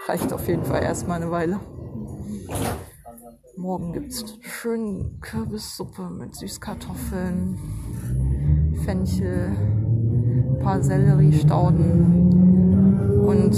[0.05, 1.61] Reicht auf jeden Fall erstmal eine Weile.
[3.55, 7.57] Morgen gibt es schön Kürbissuppe mit Süßkartoffeln,
[8.83, 13.55] Fenchel, ein paar Selleriestauden und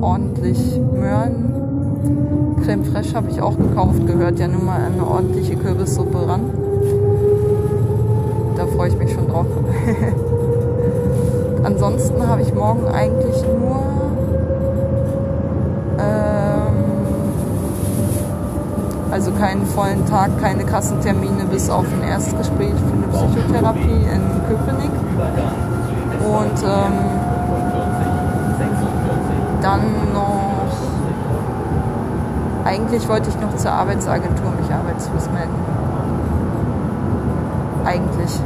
[0.00, 2.54] ordentlich Möhren.
[2.62, 6.42] Creme fraiche habe ich auch gekauft, gehört ja nun mal eine ordentliche Kürbissuppe ran.
[8.56, 9.46] Da freue ich mich schon drauf.
[11.64, 14.01] Ansonsten habe ich morgen eigentlich nur
[19.12, 24.90] Also keinen vollen Tag, keine Kassentermine bis auf ein Erstgespräch für eine Psychotherapie in Köpenick.
[26.24, 26.92] Und ähm,
[29.60, 29.80] dann
[30.14, 30.72] noch,
[32.64, 35.54] eigentlich wollte ich noch zur Arbeitsagentur mich arbeitslos melden.
[37.84, 38.40] Eigentlich.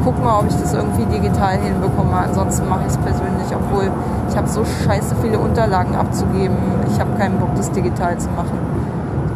[0.00, 2.16] Ich gucke mal, ob ich das irgendwie digital hinbekomme.
[2.16, 3.90] Ansonsten mache ich es persönlich, obwohl
[4.28, 6.56] ich habe so scheiße viele Unterlagen abzugeben.
[6.90, 8.58] Ich habe keinen Bock, das digital zu machen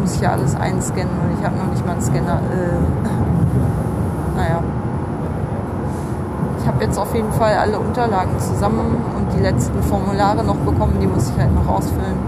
[0.04, 2.38] muss ich ja alles einscannen und ich habe noch nicht mal einen Scanner.
[2.52, 2.76] Äh,
[4.36, 4.60] naja.
[6.60, 10.98] Ich habe jetzt auf jeden Fall alle Unterlagen zusammen und die letzten Formulare noch bekommen,
[11.00, 12.18] die muss ich halt noch ausfüllen.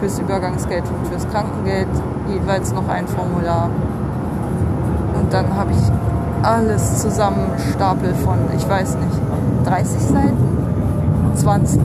[0.00, 1.86] Fürs Übergangsgeld und fürs Krankengeld
[2.28, 3.70] jeweils noch ein Formular.
[5.14, 5.92] Und dann habe ich
[6.44, 9.20] alles zusammen, Stapel von, ich weiß nicht,
[9.64, 10.36] 30 Seiten?
[11.34, 11.80] 20.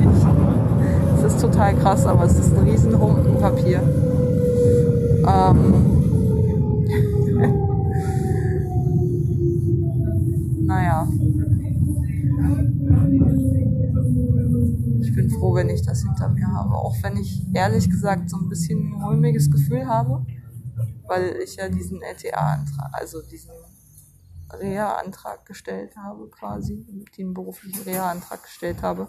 [1.22, 3.38] Das ist total krass, aber es ist ein riesen Humpen.
[5.28, 5.74] Ähm,
[10.66, 11.08] naja.
[15.02, 16.74] Ich bin froh, wenn ich das hinter mir habe.
[16.76, 20.26] Auch wenn ich ehrlich gesagt so ein bisschen ein mulmiges Gefühl habe,
[21.08, 23.52] weil ich ja diesen LTA-Antrag, also diesen
[24.54, 26.86] Reha-Antrag gestellt habe quasi,
[27.18, 29.08] den beruflichen Reha-Antrag gestellt habe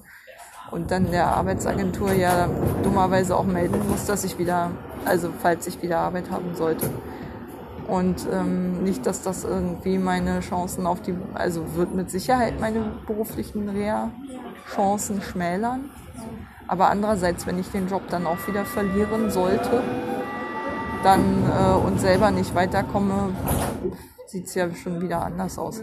[0.70, 2.48] und dann der Arbeitsagentur ja
[2.82, 4.70] dummerweise auch melden muss, dass ich wieder,
[5.04, 6.88] also falls ich wieder Arbeit haben sollte.
[7.88, 12.92] Und ähm, nicht, dass das irgendwie meine Chancen auf die, also wird mit Sicherheit meine
[13.04, 15.90] beruflichen Reha-Chancen schmälern.
[16.68, 19.82] Aber andererseits, wenn ich den Job dann auch wieder verlieren sollte,
[21.02, 23.30] dann äh, und selber nicht weiterkomme,
[24.30, 25.82] sieht es ja schon wieder anders aus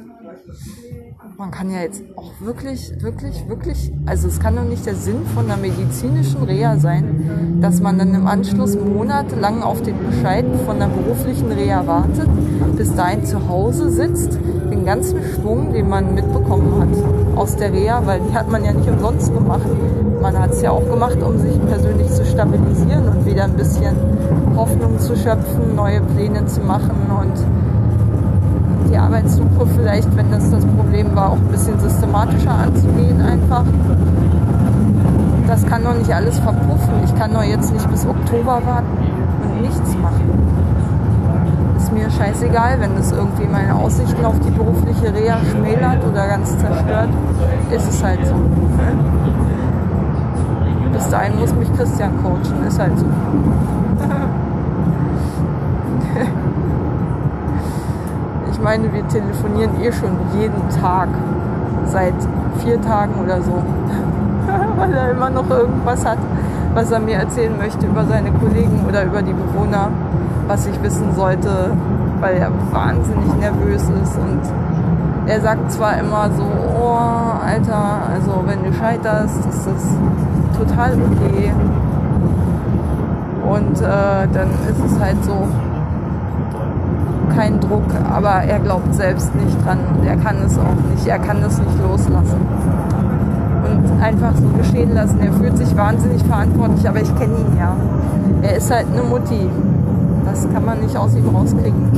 [1.38, 5.24] man kann ja jetzt auch wirklich, wirklich, wirklich, also es kann doch nicht der Sinn
[5.36, 10.82] von einer medizinischen Reha sein, dass man dann im Anschluss monatelang auf den Bescheid von
[10.82, 12.28] einer beruflichen Reha wartet,
[12.76, 14.40] bis dahin zu Hause sitzt,
[14.72, 18.74] den ganzen Schwung, den man mitbekommen hat aus der Reha, weil die hat man ja
[18.74, 19.68] nicht umsonst gemacht.
[20.20, 23.96] Man hat es ja auch gemacht, um sich persönlich zu stabilisieren und wieder ein bisschen
[24.56, 27.77] Hoffnung zu schöpfen, neue Pläne zu machen und
[28.90, 33.64] die Arbeitssuche vielleicht, wenn das das Problem war, auch ein bisschen systematischer anzugehen einfach.
[35.48, 36.94] Das kann doch nicht alles verpuffen.
[37.06, 38.98] Ich kann doch jetzt nicht bis Oktober warten
[39.44, 40.30] und nichts machen.
[41.78, 46.58] Ist mir scheißegal, wenn das irgendwie meine Aussichten auf die berufliche Reha schmälert oder ganz
[46.58, 47.10] zerstört.
[47.72, 48.36] Ist es halt so.
[50.92, 53.06] Bis dahin muss mich Christian coachen, ist halt so.
[58.68, 61.08] Meine, wir telefonieren eh schon jeden Tag.
[61.86, 62.14] Seit
[62.58, 63.54] vier Tagen oder so,
[64.78, 66.18] weil er immer noch irgendwas hat,
[66.74, 69.88] was er mir erzählen möchte über seine Kollegen oder über die Bewohner,
[70.48, 71.72] was ich wissen sollte,
[72.20, 74.18] weil er wahnsinnig nervös ist.
[74.18, 74.42] Und
[75.28, 76.98] er sagt zwar immer so, oh,
[77.48, 81.54] Alter, also wenn du scheiterst, ist das total okay.
[83.50, 85.48] Und äh, dann ist es halt so,
[87.38, 89.78] keinen Druck, aber er glaubt selbst nicht dran
[90.08, 92.40] er kann es auch nicht, er kann das nicht loslassen.
[93.68, 95.20] Und einfach so geschehen lassen.
[95.20, 97.76] Er fühlt sich wahnsinnig verantwortlich, aber ich kenne ihn ja.
[98.42, 99.50] Er ist halt eine Mutti.
[100.26, 101.92] Das kann man nicht aus ihm rauskriegen.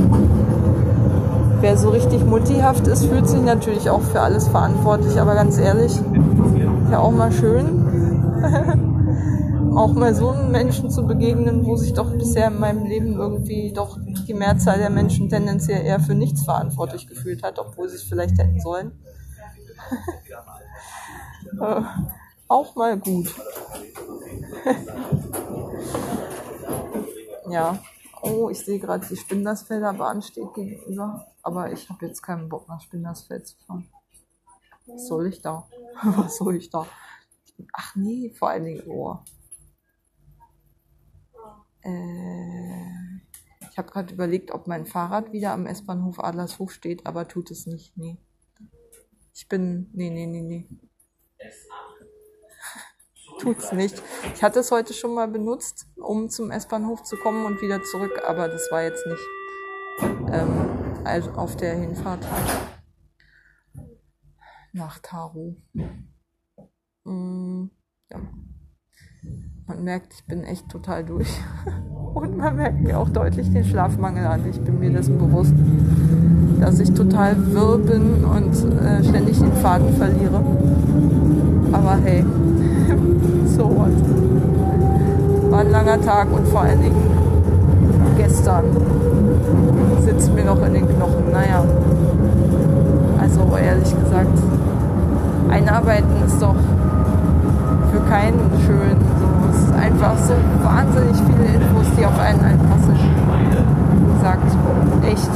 [1.60, 6.00] Wer so richtig muttihaft ist, fühlt sich natürlich auch für alles verantwortlich, aber ganz ehrlich,
[6.90, 7.84] ja auch mal schön.
[9.76, 13.72] auch mal so einen Menschen zu begegnen, wo sich doch bisher in meinem Leben irgendwie
[13.72, 13.98] doch
[14.30, 18.38] die Mehrzahl der Menschen tendenziell eher für nichts verantwortlich gefühlt hat, obwohl sie es vielleicht
[18.38, 18.92] hätten sollen.
[21.60, 21.82] Äh,
[22.46, 23.34] auch mal gut.
[27.50, 27.76] ja.
[28.22, 31.26] Oh, ich sehe gerade, die Spindersfelder Bahn steht gegenüber.
[31.42, 33.88] Aber ich habe jetzt keinen Bock nach Spindersfeld zu fahren.
[34.86, 35.66] Was soll ich da?
[36.02, 36.86] Was soll ich da?
[37.72, 39.24] Ach nee, vor allen Dingen Ohr.
[41.82, 42.99] Äh,
[43.70, 47.66] ich habe gerade überlegt, ob mein Fahrrad wieder am S-Bahnhof Adlershof steht, aber tut es
[47.66, 47.96] nicht.
[47.96, 48.18] Nee.
[49.34, 49.90] Ich bin.
[49.92, 50.68] Nee, nee, nee, nee.
[53.40, 54.02] Tut's nicht.
[54.34, 58.22] Ich hatte es heute schon mal benutzt, um zum S-Bahnhof zu kommen und wieder zurück,
[58.26, 59.22] aber das war jetzt nicht
[60.32, 62.26] ähm, also auf der Hinfahrt
[64.72, 65.56] nach Taro.
[67.04, 67.66] Mm,
[68.10, 68.20] ja.
[69.70, 71.28] Man merkt, ich bin echt total durch.
[72.14, 74.40] Und man merkt mir auch deutlich den Schlafmangel an.
[74.50, 75.54] Ich bin mir dessen bewusst,
[76.58, 78.52] dass ich total wirr bin und
[78.82, 80.42] äh, ständig den Faden verliere.
[81.70, 82.24] Aber hey,
[83.46, 83.92] so what.
[85.52, 87.00] War ein langer Tag und vor allen Dingen
[88.18, 88.64] gestern
[90.04, 91.30] sitzt mir noch in den Knochen.
[91.30, 91.64] Naja,
[93.20, 94.36] also ehrlich gesagt,
[95.48, 96.56] einarbeiten ist doch
[97.92, 99.09] für keinen schön.
[99.80, 102.94] Einfach so wahnsinnig viele Infos, die auf einen einpassen.
[104.14, 104.56] Gesagt,
[105.06, 105.30] echt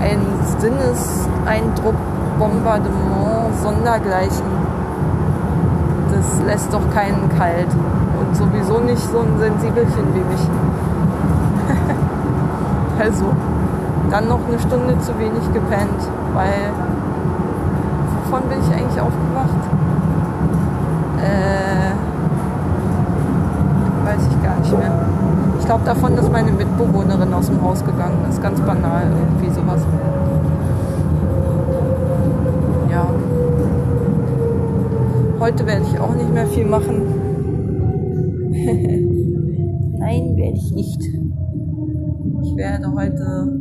[0.00, 0.20] ein
[0.58, 1.96] Sinneseindruck,
[2.38, 4.46] Bombardement, Sondergleichen.
[6.10, 7.68] Das lässt doch keinen kalt.
[8.18, 10.48] Und sowieso nicht so ein Sensibelchen wie mich.
[13.04, 13.26] also,
[14.10, 16.00] dann noch eine Stunde zu wenig gepennt,
[16.32, 16.72] weil
[18.24, 19.62] wovon bin ich eigentlich aufgewacht?
[21.18, 21.85] Äh,
[24.66, 24.92] nicht mehr.
[25.58, 28.42] Ich glaube davon, dass meine Mitbewohnerin aus dem Haus gegangen ist.
[28.42, 29.80] Ganz banal, irgendwie sowas.
[32.90, 33.08] Ja.
[35.40, 37.02] Heute werde ich auch nicht mehr viel machen.
[39.98, 41.00] Nein, werde ich nicht.
[42.42, 43.58] Ich werde heute,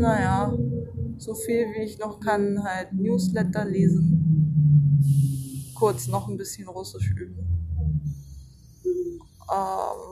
[0.00, 0.52] naja,
[1.18, 4.22] so viel wie ich noch kann, halt Newsletter lesen
[5.82, 7.61] kurz noch ein bisschen Russisch üben.
[9.52, 10.08] Ähm,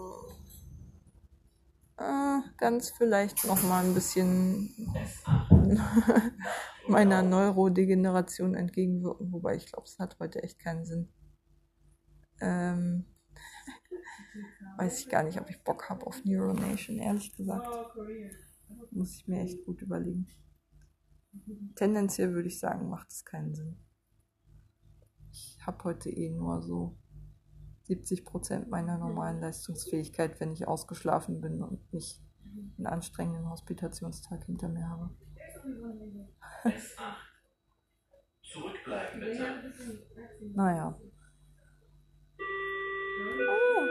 [1.97, 4.75] äh, ganz vielleicht noch mal ein bisschen
[6.89, 11.13] meiner Neurodegeneration entgegenwirken, wobei ich glaube, es hat heute echt keinen Sinn.
[12.41, 13.07] Ähm,
[14.79, 17.69] weiß ich gar nicht, ob ich Bock habe auf Neuronation, ehrlich gesagt.
[18.91, 20.27] Muss ich mir echt gut überlegen.
[21.77, 23.79] Tendenziell würde ich sagen, macht es keinen Sinn
[25.33, 26.99] ich habe heute eh nur so
[27.91, 32.21] 70 Prozent meiner normalen Leistungsfähigkeit, wenn ich ausgeschlafen bin und nicht
[32.79, 35.11] einen anstrengenden Hospitationstag hinter mir habe.
[38.45, 39.45] Zurückbleiben bitte.
[40.55, 40.97] Naja.
[43.49, 43.87] Oh.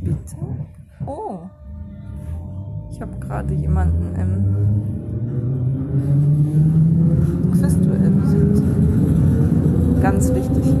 [0.00, 0.66] Bitte?
[1.04, 1.50] Oh.
[2.90, 4.50] Ich habe gerade jemanden im
[10.02, 10.74] Ganz wichtig.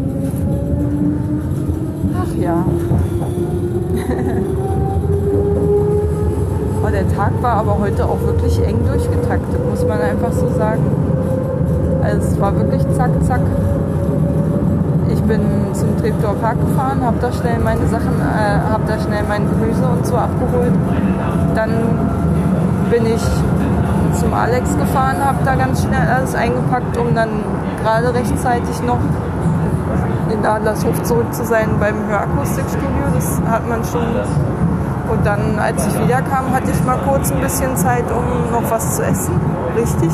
[2.18, 2.64] Ach ja.
[6.82, 10.82] oh, der Tag war aber heute auch wirklich eng durchgetaktet, muss man einfach so sagen.
[12.02, 13.42] Also es war wirklich zack, zack.
[15.12, 15.40] Ich bin
[15.74, 19.86] zum Treptower Park gefahren, habe da schnell meine Sachen, äh, habe da schnell mein Gemüse
[19.86, 20.72] und so abgeholt.
[21.54, 21.70] Dann
[22.90, 23.22] bin ich
[24.14, 27.28] zum Alex gefahren, habe da ganz schnell alles eingepackt, um dann
[27.82, 28.98] gerade rechtzeitig noch
[30.32, 33.04] in Adlershof zurück zu sein beim Hörakustikstudio.
[33.14, 34.06] Das hat man schon.
[35.10, 38.96] Und dann, als ich wiederkam, hatte ich mal kurz ein bisschen Zeit, um noch was
[38.96, 39.40] zu essen.
[39.76, 40.10] Richtig.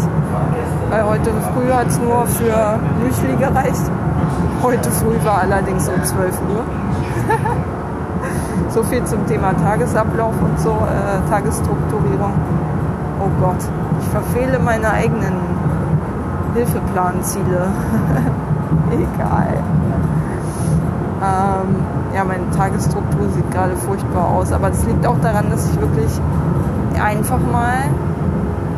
[0.90, 3.90] Weil heute früh hat es nur für Müsli gereicht.
[4.62, 6.64] Heute früh war allerdings um 12 Uhr.
[8.70, 12.32] so viel zum Thema Tagesablauf und so, äh, Tagesstrukturierung.
[13.20, 13.64] Oh Gott,
[14.16, 15.34] verfehle meine eigenen
[16.54, 17.68] Hilfeplanziele.
[18.90, 19.58] Egal.
[21.22, 21.76] Ähm,
[22.14, 26.10] ja, meine Tagesstruktur sieht gerade furchtbar aus, aber das liegt auch daran, dass ich wirklich
[27.02, 27.76] einfach mal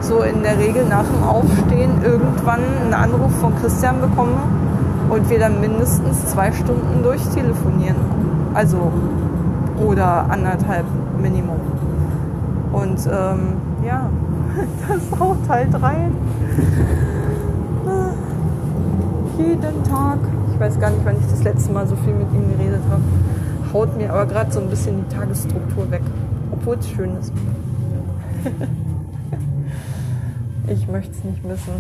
[0.01, 4.39] so in der Regel nach dem Aufstehen irgendwann einen Anruf von Christian bekomme
[5.09, 7.97] und wir dann mindestens zwei Stunden durchtelefonieren.
[8.55, 8.91] Also,
[9.85, 10.87] oder anderthalb
[11.21, 11.61] Minimum.
[12.73, 13.55] Und ähm,
[13.87, 14.09] ja,
[14.89, 16.15] das haut halt rein.
[19.39, 20.19] Jeden Tag.
[20.53, 23.03] Ich weiß gar nicht, wann ich das letzte Mal so viel mit ihm geredet habe.
[23.73, 26.03] Haut mir aber gerade so ein bisschen die Tagesstruktur weg.
[26.51, 27.33] Obwohl es schön ist.
[30.71, 31.73] Ich möchte es nicht missen.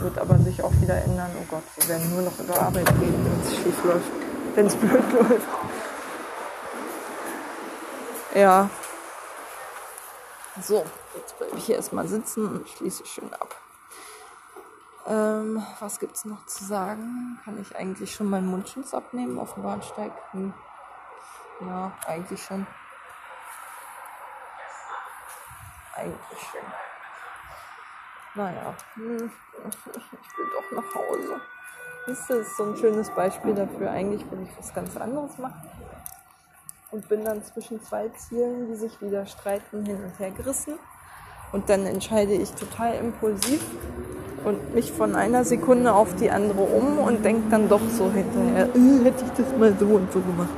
[0.00, 1.28] Wird aber sich auch wieder ändern.
[1.40, 4.10] Oh Gott, wir werden nur noch über Arbeit reden, wenn es schief läuft.
[4.56, 5.46] Wenn es blöd läuft.
[8.34, 8.68] Ja.
[10.66, 10.82] So,
[11.14, 13.54] jetzt bleibe ich hier erstmal sitzen und schließe schön ab.
[15.06, 17.38] Ähm, was gibt's noch zu sagen?
[17.44, 20.10] Kann ich eigentlich schon meinen Mundschutz abnehmen auf dem Bahnsteig?
[20.30, 20.54] Hm.
[21.60, 22.66] Ja, eigentlich schon.
[25.96, 26.60] Eigentlich schon.
[28.34, 29.30] Naja, hm.
[29.66, 31.42] ich will doch nach Hause.
[32.06, 33.90] Das ist so ein schönes Beispiel dafür.
[33.90, 35.73] Eigentlich will ich was ganz anderes machen.
[36.94, 40.74] Und bin dann zwischen zwei Zielen, die sich wieder streiten, hin und her gerissen.
[41.50, 43.66] Und dann entscheide ich total impulsiv
[44.44, 48.68] und mich von einer Sekunde auf die andere um und denke dann doch so hinterher,
[48.76, 50.50] äh, hätte ich das mal so und so gemacht.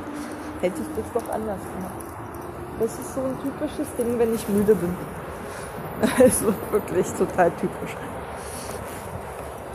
[0.61, 1.93] Hätte ich das doch anders gemacht.
[2.81, 4.95] Das ist so ein typisches Ding, wenn ich müde bin.
[6.19, 7.97] Also wirklich total typisch.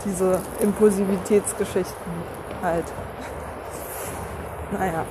[0.04, 2.12] Diese Impulsivitätsgeschichten
[2.62, 2.84] halt.
[4.70, 5.04] Naja.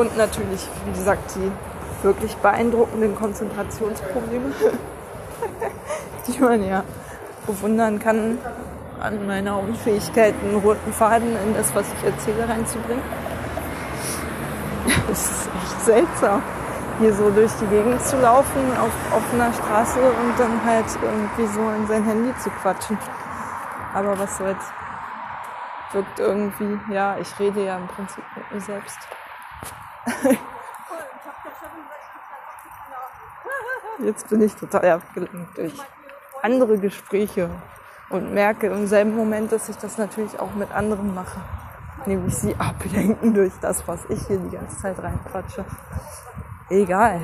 [0.00, 1.52] Und natürlich, wie gesagt, die
[2.02, 4.50] wirklich beeindruckenden Konzentrationsprobleme,
[6.26, 6.84] die man ja
[7.46, 8.38] bewundern kann
[8.98, 13.02] an meiner Unfähigkeit, einen roten Faden in das, was ich erzähle, reinzubringen.
[15.06, 16.42] Das ist echt seltsam,
[16.98, 21.60] hier so durch die Gegend zu laufen auf offener Straße und dann halt irgendwie so
[21.76, 22.96] in sein Handy zu quatschen.
[23.92, 24.64] Aber was soll's?
[25.92, 28.98] Wirkt irgendwie, ja, ich rede ja im Prinzip mit mir selbst.
[34.04, 35.74] Jetzt bin ich total abgelenkt durch
[36.42, 37.50] andere Gespräche
[38.08, 41.40] und merke im selben Moment, dass ich das natürlich auch mit anderen mache.
[42.06, 45.66] Nämlich sie ablenken durch das, was ich hier die ganze Zeit reinquatsche.
[46.70, 47.20] Egal.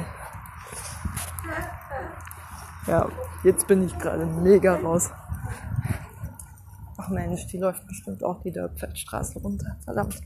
[2.87, 3.09] Ja,
[3.43, 5.11] jetzt bin ich gerade mega raus.
[6.99, 9.77] Ach Mensch, die läuft bestimmt auch die Dörpfettstraße runter.
[9.85, 10.20] Verdammt.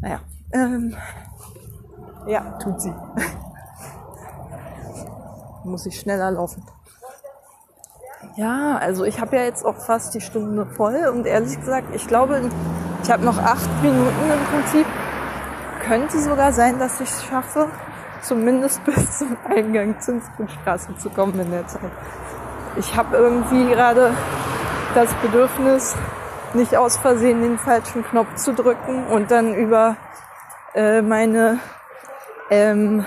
[0.00, 0.20] Naja.
[0.54, 0.96] Ähm,
[2.26, 2.94] ja, tut sie.
[5.64, 6.64] Muss ich schneller laufen.
[8.36, 12.06] Ja, also ich habe ja jetzt auch fast die Stunde voll und ehrlich gesagt, ich
[12.06, 12.50] glaube,
[13.02, 14.86] ich habe noch acht Minuten im Prinzip.
[15.86, 17.68] Könnte sogar sein, dass ich es schaffe,
[18.22, 21.90] zumindest bis zum Eingang Zinsgutstraße zu kommen in der Zeit.
[22.76, 24.12] Ich habe irgendwie gerade
[24.94, 25.96] das Bedürfnis,
[26.54, 29.96] nicht aus Versehen den falschen Knopf zu drücken und dann über
[30.74, 31.60] äh, meine
[32.50, 33.06] ähm,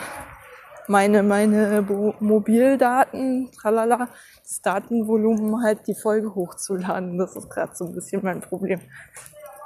[0.88, 1.86] meine meine
[2.20, 4.08] Mobildaten, tralala,
[4.42, 7.18] das Datenvolumen halt die Folge hochzuladen.
[7.18, 8.80] Das ist gerade so ein bisschen mein Problem.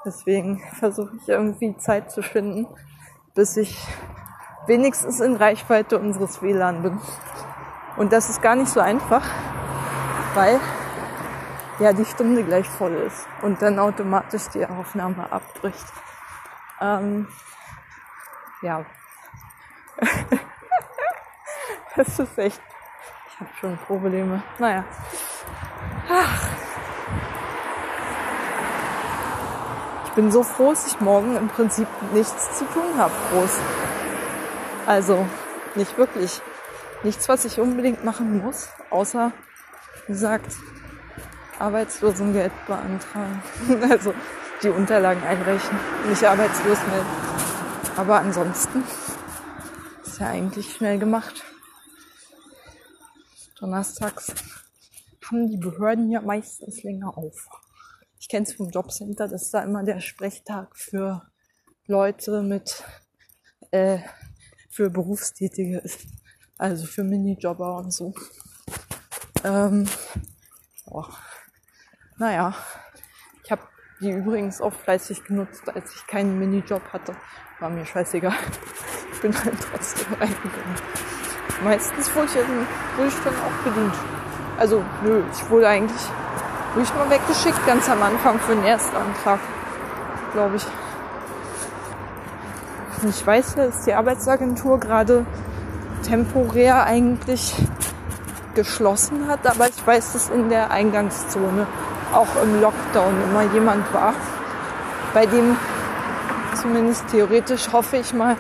[0.03, 2.67] Deswegen versuche ich irgendwie Zeit zu finden,
[3.35, 3.77] bis ich
[4.65, 6.99] wenigstens in Reichweite unseres WLAN bin.
[7.97, 9.23] Und das ist gar nicht so einfach,
[10.33, 10.59] weil
[11.79, 15.85] ja die Stunde gleich voll ist und dann automatisch die Aufnahme abbricht.
[16.79, 17.27] Ähm,
[18.61, 18.85] ja.
[21.95, 22.61] das ist echt.
[23.27, 24.43] Ich habe schon Probleme.
[24.59, 24.83] Naja.
[26.09, 26.47] Ach.
[30.05, 33.59] Ich bin so froh, dass ich morgen im Prinzip nichts zu tun habe, groß.
[34.85, 35.25] Also
[35.75, 36.41] nicht wirklich.
[37.03, 39.31] Nichts, was ich unbedingt machen muss, außer,
[40.07, 40.53] wie gesagt,
[41.59, 43.41] Arbeitslosengeld beantragen.
[43.89, 44.13] also
[44.61, 47.40] die Unterlagen einreichen, nicht arbeitslos melden.
[47.97, 48.83] Aber ansonsten
[50.03, 51.43] ist ja eigentlich schnell gemacht.
[53.59, 54.33] Donnerstags
[55.29, 57.47] haben die Behörden ja meistens länger auf.
[58.19, 61.29] Ich kenne es vom Jobcenter, das ist da immer der Sprechtag für
[61.85, 62.83] Leute mit
[63.71, 63.99] äh,
[64.69, 65.83] für Berufstätige.
[66.57, 68.13] Also für Minijobber und so.
[69.43, 69.87] Ähm,
[70.85, 71.05] oh.
[72.17, 72.55] Naja,
[74.01, 77.15] die übrigens auch fleißig genutzt, als ich keinen Minijob hatte.
[77.59, 78.33] War mir scheißegal.
[79.13, 80.75] Ich bin halt trotzdem reingegangen.
[81.63, 82.35] Meistens wurde ich,
[82.97, 83.93] wurde ich dann auch bedient.
[84.57, 86.01] Also, nö, ich wurde eigentlich,
[86.73, 89.39] wurde ich mal weggeschickt, ganz am Anfang für den Erstantrag,
[90.33, 90.65] glaube ich.
[93.07, 95.25] Ich weiß, dass die Arbeitsagentur gerade
[96.03, 97.55] temporär eigentlich
[98.55, 101.67] geschlossen hat, aber ich weiß, dass in der Eingangszone
[102.13, 104.13] auch im Lockdown immer jemand war,
[105.13, 105.57] bei dem
[106.55, 108.37] zumindest theoretisch hoffe ich mal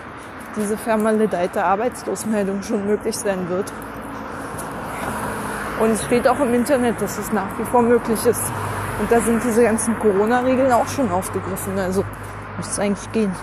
[0.55, 3.71] diese vermaledeite Arbeitslosmeldung schon möglich sein wird.
[5.79, 8.43] Und es steht auch im Internet, dass es nach wie vor möglich ist.
[8.99, 11.79] Und da sind diese ganzen Corona-Regeln auch schon aufgegriffen.
[11.79, 12.03] Also
[12.57, 13.33] müsste es eigentlich gehen.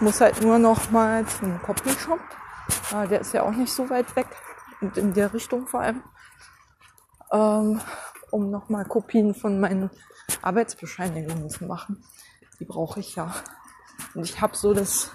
[0.00, 2.20] Muss halt nur noch mal zum Copyshop.
[2.92, 4.26] Ah, der ist ja auch nicht so weit weg.
[4.80, 6.02] und in der Richtung vor allem,
[7.32, 7.80] ähm,
[8.36, 9.88] um nochmal Kopien von meinen
[10.42, 12.02] Arbeitsbescheinigungen zu machen.
[12.60, 13.34] Die brauche ich ja.
[14.14, 15.10] Und ich habe so das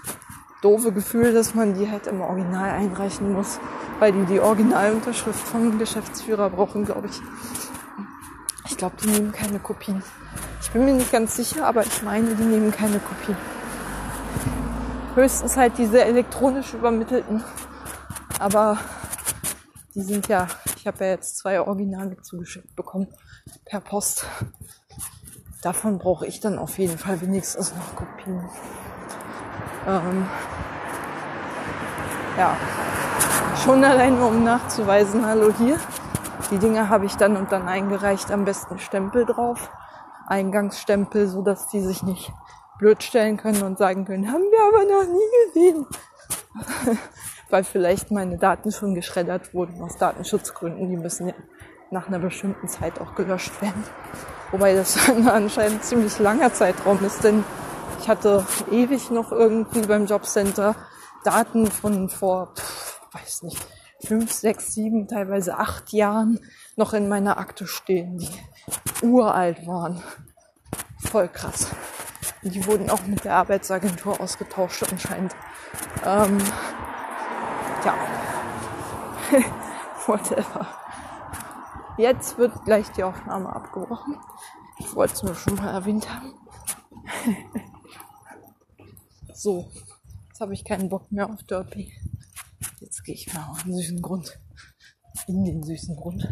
[0.64, 3.60] doofe Gefühl, dass man die halt im Original einreichen muss,
[4.00, 7.22] weil die die Originalunterschrift vom Geschäftsführer brauchen, glaube ich.
[8.66, 10.02] Ich glaube, die nehmen keine Kopien.
[10.60, 13.38] Ich bin mir nicht ganz sicher, aber ich meine, die nehmen keine Kopien.
[15.14, 17.44] Höchstens halt diese elektronisch übermittelten.
[18.40, 18.80] Aber
[19.96, 23.08] die sind ja, ich habe ja jetzt zwei Originale zugeschickt bekommen
[23.66, 24.26] per Post.
[25.62, 28.50] Davon brauche ich dann auf jeden Fall wenigstens noch Kopien.
[29.88, 30.28] Ähm,
[32.38, 32.58] ja,
[33.64, 35.80] schon alleine um nachzuweisen, hallo hier.
[36.50, 39.70] Die Dinge habe ich dann und dann eingereicht, am besten Stempel drauf.
[40.28, 42.32] Eingangsstempel, so dass die sich nicht
[42.80, 45.88] blöd stellen können und sagen können, haben wir aber noch nie gesehen.
[47.52, 50.90] Weil vielleicht meine Daten schon geschreddert wurden aus Datenschutzgründen.
[50.90, 51.34] Die müssen ja
[51.92, 53.84] nach einer bestimmten Zeit auch gelöscht werden.
[54.52, 54.98] Wobei das
[55.28, 57.44] anscheinend ziemlich langer Zeitraum ist, denn
[58.00, 60.76] ich hatte ewig noch irgendwie beim Jobcenter
[61.24, 63.64] Daten von vor, pff, weiß nicht,
[64.04, 66.40] fünf, sechs, sieben, teilweise acht Jahren
[66.76, 70.02] noch in meiner Akte stehen, die uralt waren.
[71.00, 71.68] Voll krass.
[72.42, 75.36] Die wurden auch mit der Arbeitsagentur ausgetauscht anscheinend.
[76.04, 76.40] Ähm,
[77.86, 77.96] ja.
[80.08, 80.68] Whatever.
[81.98, 84.18] Jetzt wird gleich die Aufnahme abgebrochen.
[84.80, 86.34] Ich wollte es nur schon mal erwähnt haben.
[89.34, 89.70] so,
[90.30, 91.94] jetzt habe ich keinen Bock mehr auf Derpy.
[92.80, 94.40] Jetzt gehe ich mal auf den süßen Grund.
[95.28, 96.28] In den süßen Grund.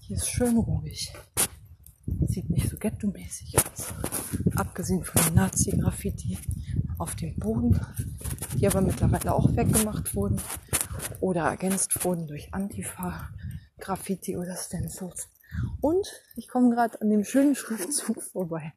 [0.00, 1.12] Hier ist schön ruhig.
[2.28, 3.94] Sieht nicht so ghetto-mäßig aus.
[4.54, 6.38] Abgesehen von Nazi-Graffiti
[6.98, 7.80] auf dem Boden,
[8.54, 10.40] die aber mittlerweile auch weggemacht wurden
[11.20, 15.28] oder ergänzt wurden durch Antifa-Graffiti oder Stencils.
[15.80, 18.72] Und ich komme gerade an dem schönen Schriftzug vorbei.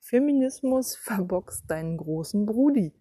[0.00, 2.92] Feminismus verboxt deinen großen Brudi.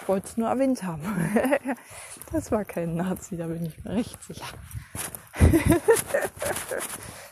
[0.00, 1.02] Ich wollte es nur erwähnt haben.
[2.32, 4.44] das war kein Nazi, da bin ich mir recht sicher.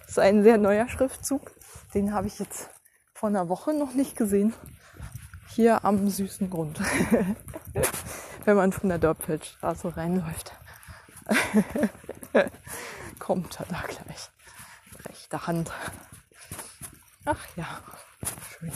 [0.03, 1.53] das ist ein sehr neuer Schriftzug.
[1.95, 2.71] Den habe ich jetzt
[3.13, 4.55] vor einer Woche noch nicht gesehen.
[5.55, 6.80] Hier am süßen Grund.
[8.46, 10.53] Wenn man von der Dörpfeldstraße reinläuft.
[13.18, 14.30] Kommt er da gleich.
[15.07, 15.70] Rechte Hand.
[17.26, 17.66] Ach ja,
[18.59, 18.72] schön.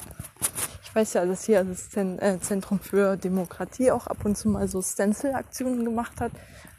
[0.82, 4.68] Ich weiß ja, dass hier das äh, Zentrum für Demokratie auch ab und zu mal
[4.68, 6.32] so Stencil-Aktionen gemacht hat,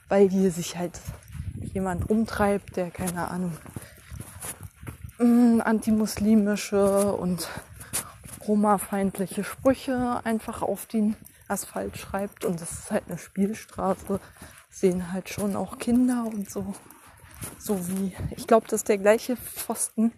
[0.10, 1.00] weil hier sich halt
[1.74, 3.58] jemand umtreibt, der keine Ahnung
[5.18, 7.50] mm, antimuslimische und
[8.48, 11.16] Roma-feindliche Sprüche einfach auf den
[11.48, 14.20] Asphalt schreibt und das ist halt eine Spielstraße,
[14.70, 16.74] sehen halt schon auch Kinder und so.
[17.60, 20.12] So wie, ich glaube, das ist der gleiche Pfosten,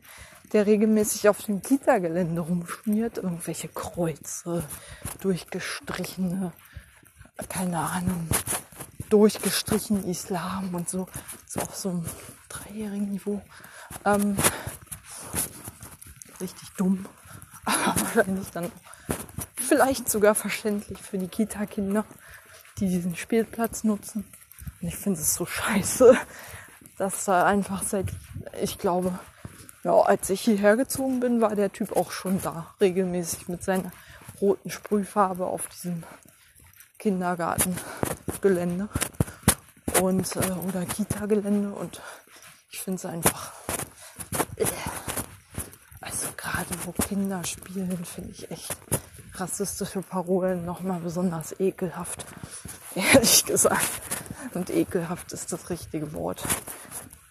[0.53, 3.17] der regelmäßig auf dem Kita-Gelände rumschmiert.
[3.17, 4.63] Irgendwelche Kreuze,
[5.21, 6.53] durchgestrichene,
[7.49, 8.27] keine Ahnung,
[9.09, 11.07] durchgestrichen Islam und so.
[11.45, 12.05] So auf so einem
[12.47, 13.41] dreijährigen Niveau.
[14.05, 14.37] Ähm,
[16.39, 17.05] richtig dumm.
[17.69, 18.71] Aber wahrscheinlich dann
[19.55, 22.05] vielleicht sogar verständlich für die Kita-Kinder,
[22.79, 24.25] die diesen Spielplatz nutzen.
[24.81, 26.17] Und ich finde es so scheiße,
[26.97, 28.07] dass da einfach seit,
[28.61, 29.17] ich glaube,
[29.83, 33.91] ja, als ich hierher gezogen bin, war der Typ auch schon da, regelmäßig mit seiner
[34.41, 36.03] roten Sprühfarbe auf diesem
[36.97, 38.89] Kindergartengelände
[40.01, 42.01] und äh, oder Kita-Gelände und
[42.71, 43.53] ich finde es einfach
[44.57, 44.65] äh,
[46.01, 46.27] also
[46.59, 48.75] gerade wo Kinder spielen, finde ich echt
[49.35, 52.25] rassistische Parolen nochmal besonders ekelhaft.
[52.95, 54.01] Ehrlich gesagt.
[54.53, 56.43] Und ekelhaft ist das richtige Wort.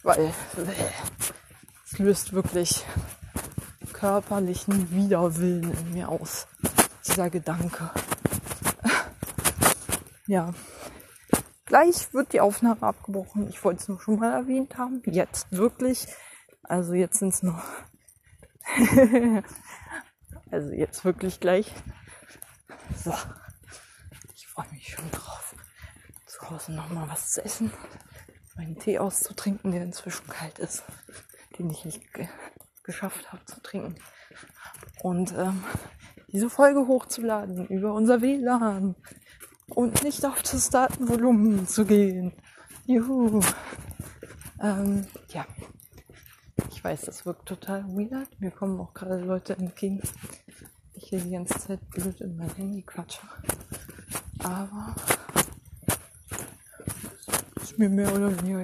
[0.03, 0.33] Weil
[1.91, 2.85] es löst wirklich
[3.93, 6.47] körperlichen Widerwillen in mir aus.
[7.07, 7.91] Dieser Gedanke.
[10.31, 10.53] Ja.
[11.64, 13.49] Gleich wird die Aufnahme abgebrochen.
[13.49, 15.01] Ich wollte es nur schon mal erwähnt haben.
[15.07, 16.07] Jetzt wirklich.
[16.62, 17.62] Also jetzt sind es noch
[20.51, 21.73] also jetzt wirklich gleich.
[23.05, 23.14] So.
[24.35, 25.55] Ich freue mich schon drauf.
[26.27, 27.73] Zu Hause nochmal was zu essen.
[28.57, 30.83] Meinen Tee auszutrinken, der inzwischen kalt ist.
[31.59, 32.29] Den ich nicht ge
[32.83, 33.97] geschafft habe zu trinken.
[35.03, 35.62] Und ähm,
[36.29, 38.95] diese Folge hochzuladen über unser WLAN.
[39.69, 42.33] Und nicht auf das Datenvolumen zu gehen.
[42.87, 43.41] Juhu.
[44.61, 45.47] Ähm, ja.
[46.71, 48.29] Ich weiß, das wirkt total weird.
[48.41, 50.01] Mir kommen auch gerade Leute entgegen.
[50.95, 53.23] Ich hier die ganze Zeit blöd in mein Handy quatsche.
[54.41, 54.95] Aber
[57.61, 58.57] es mir mehr oder weniger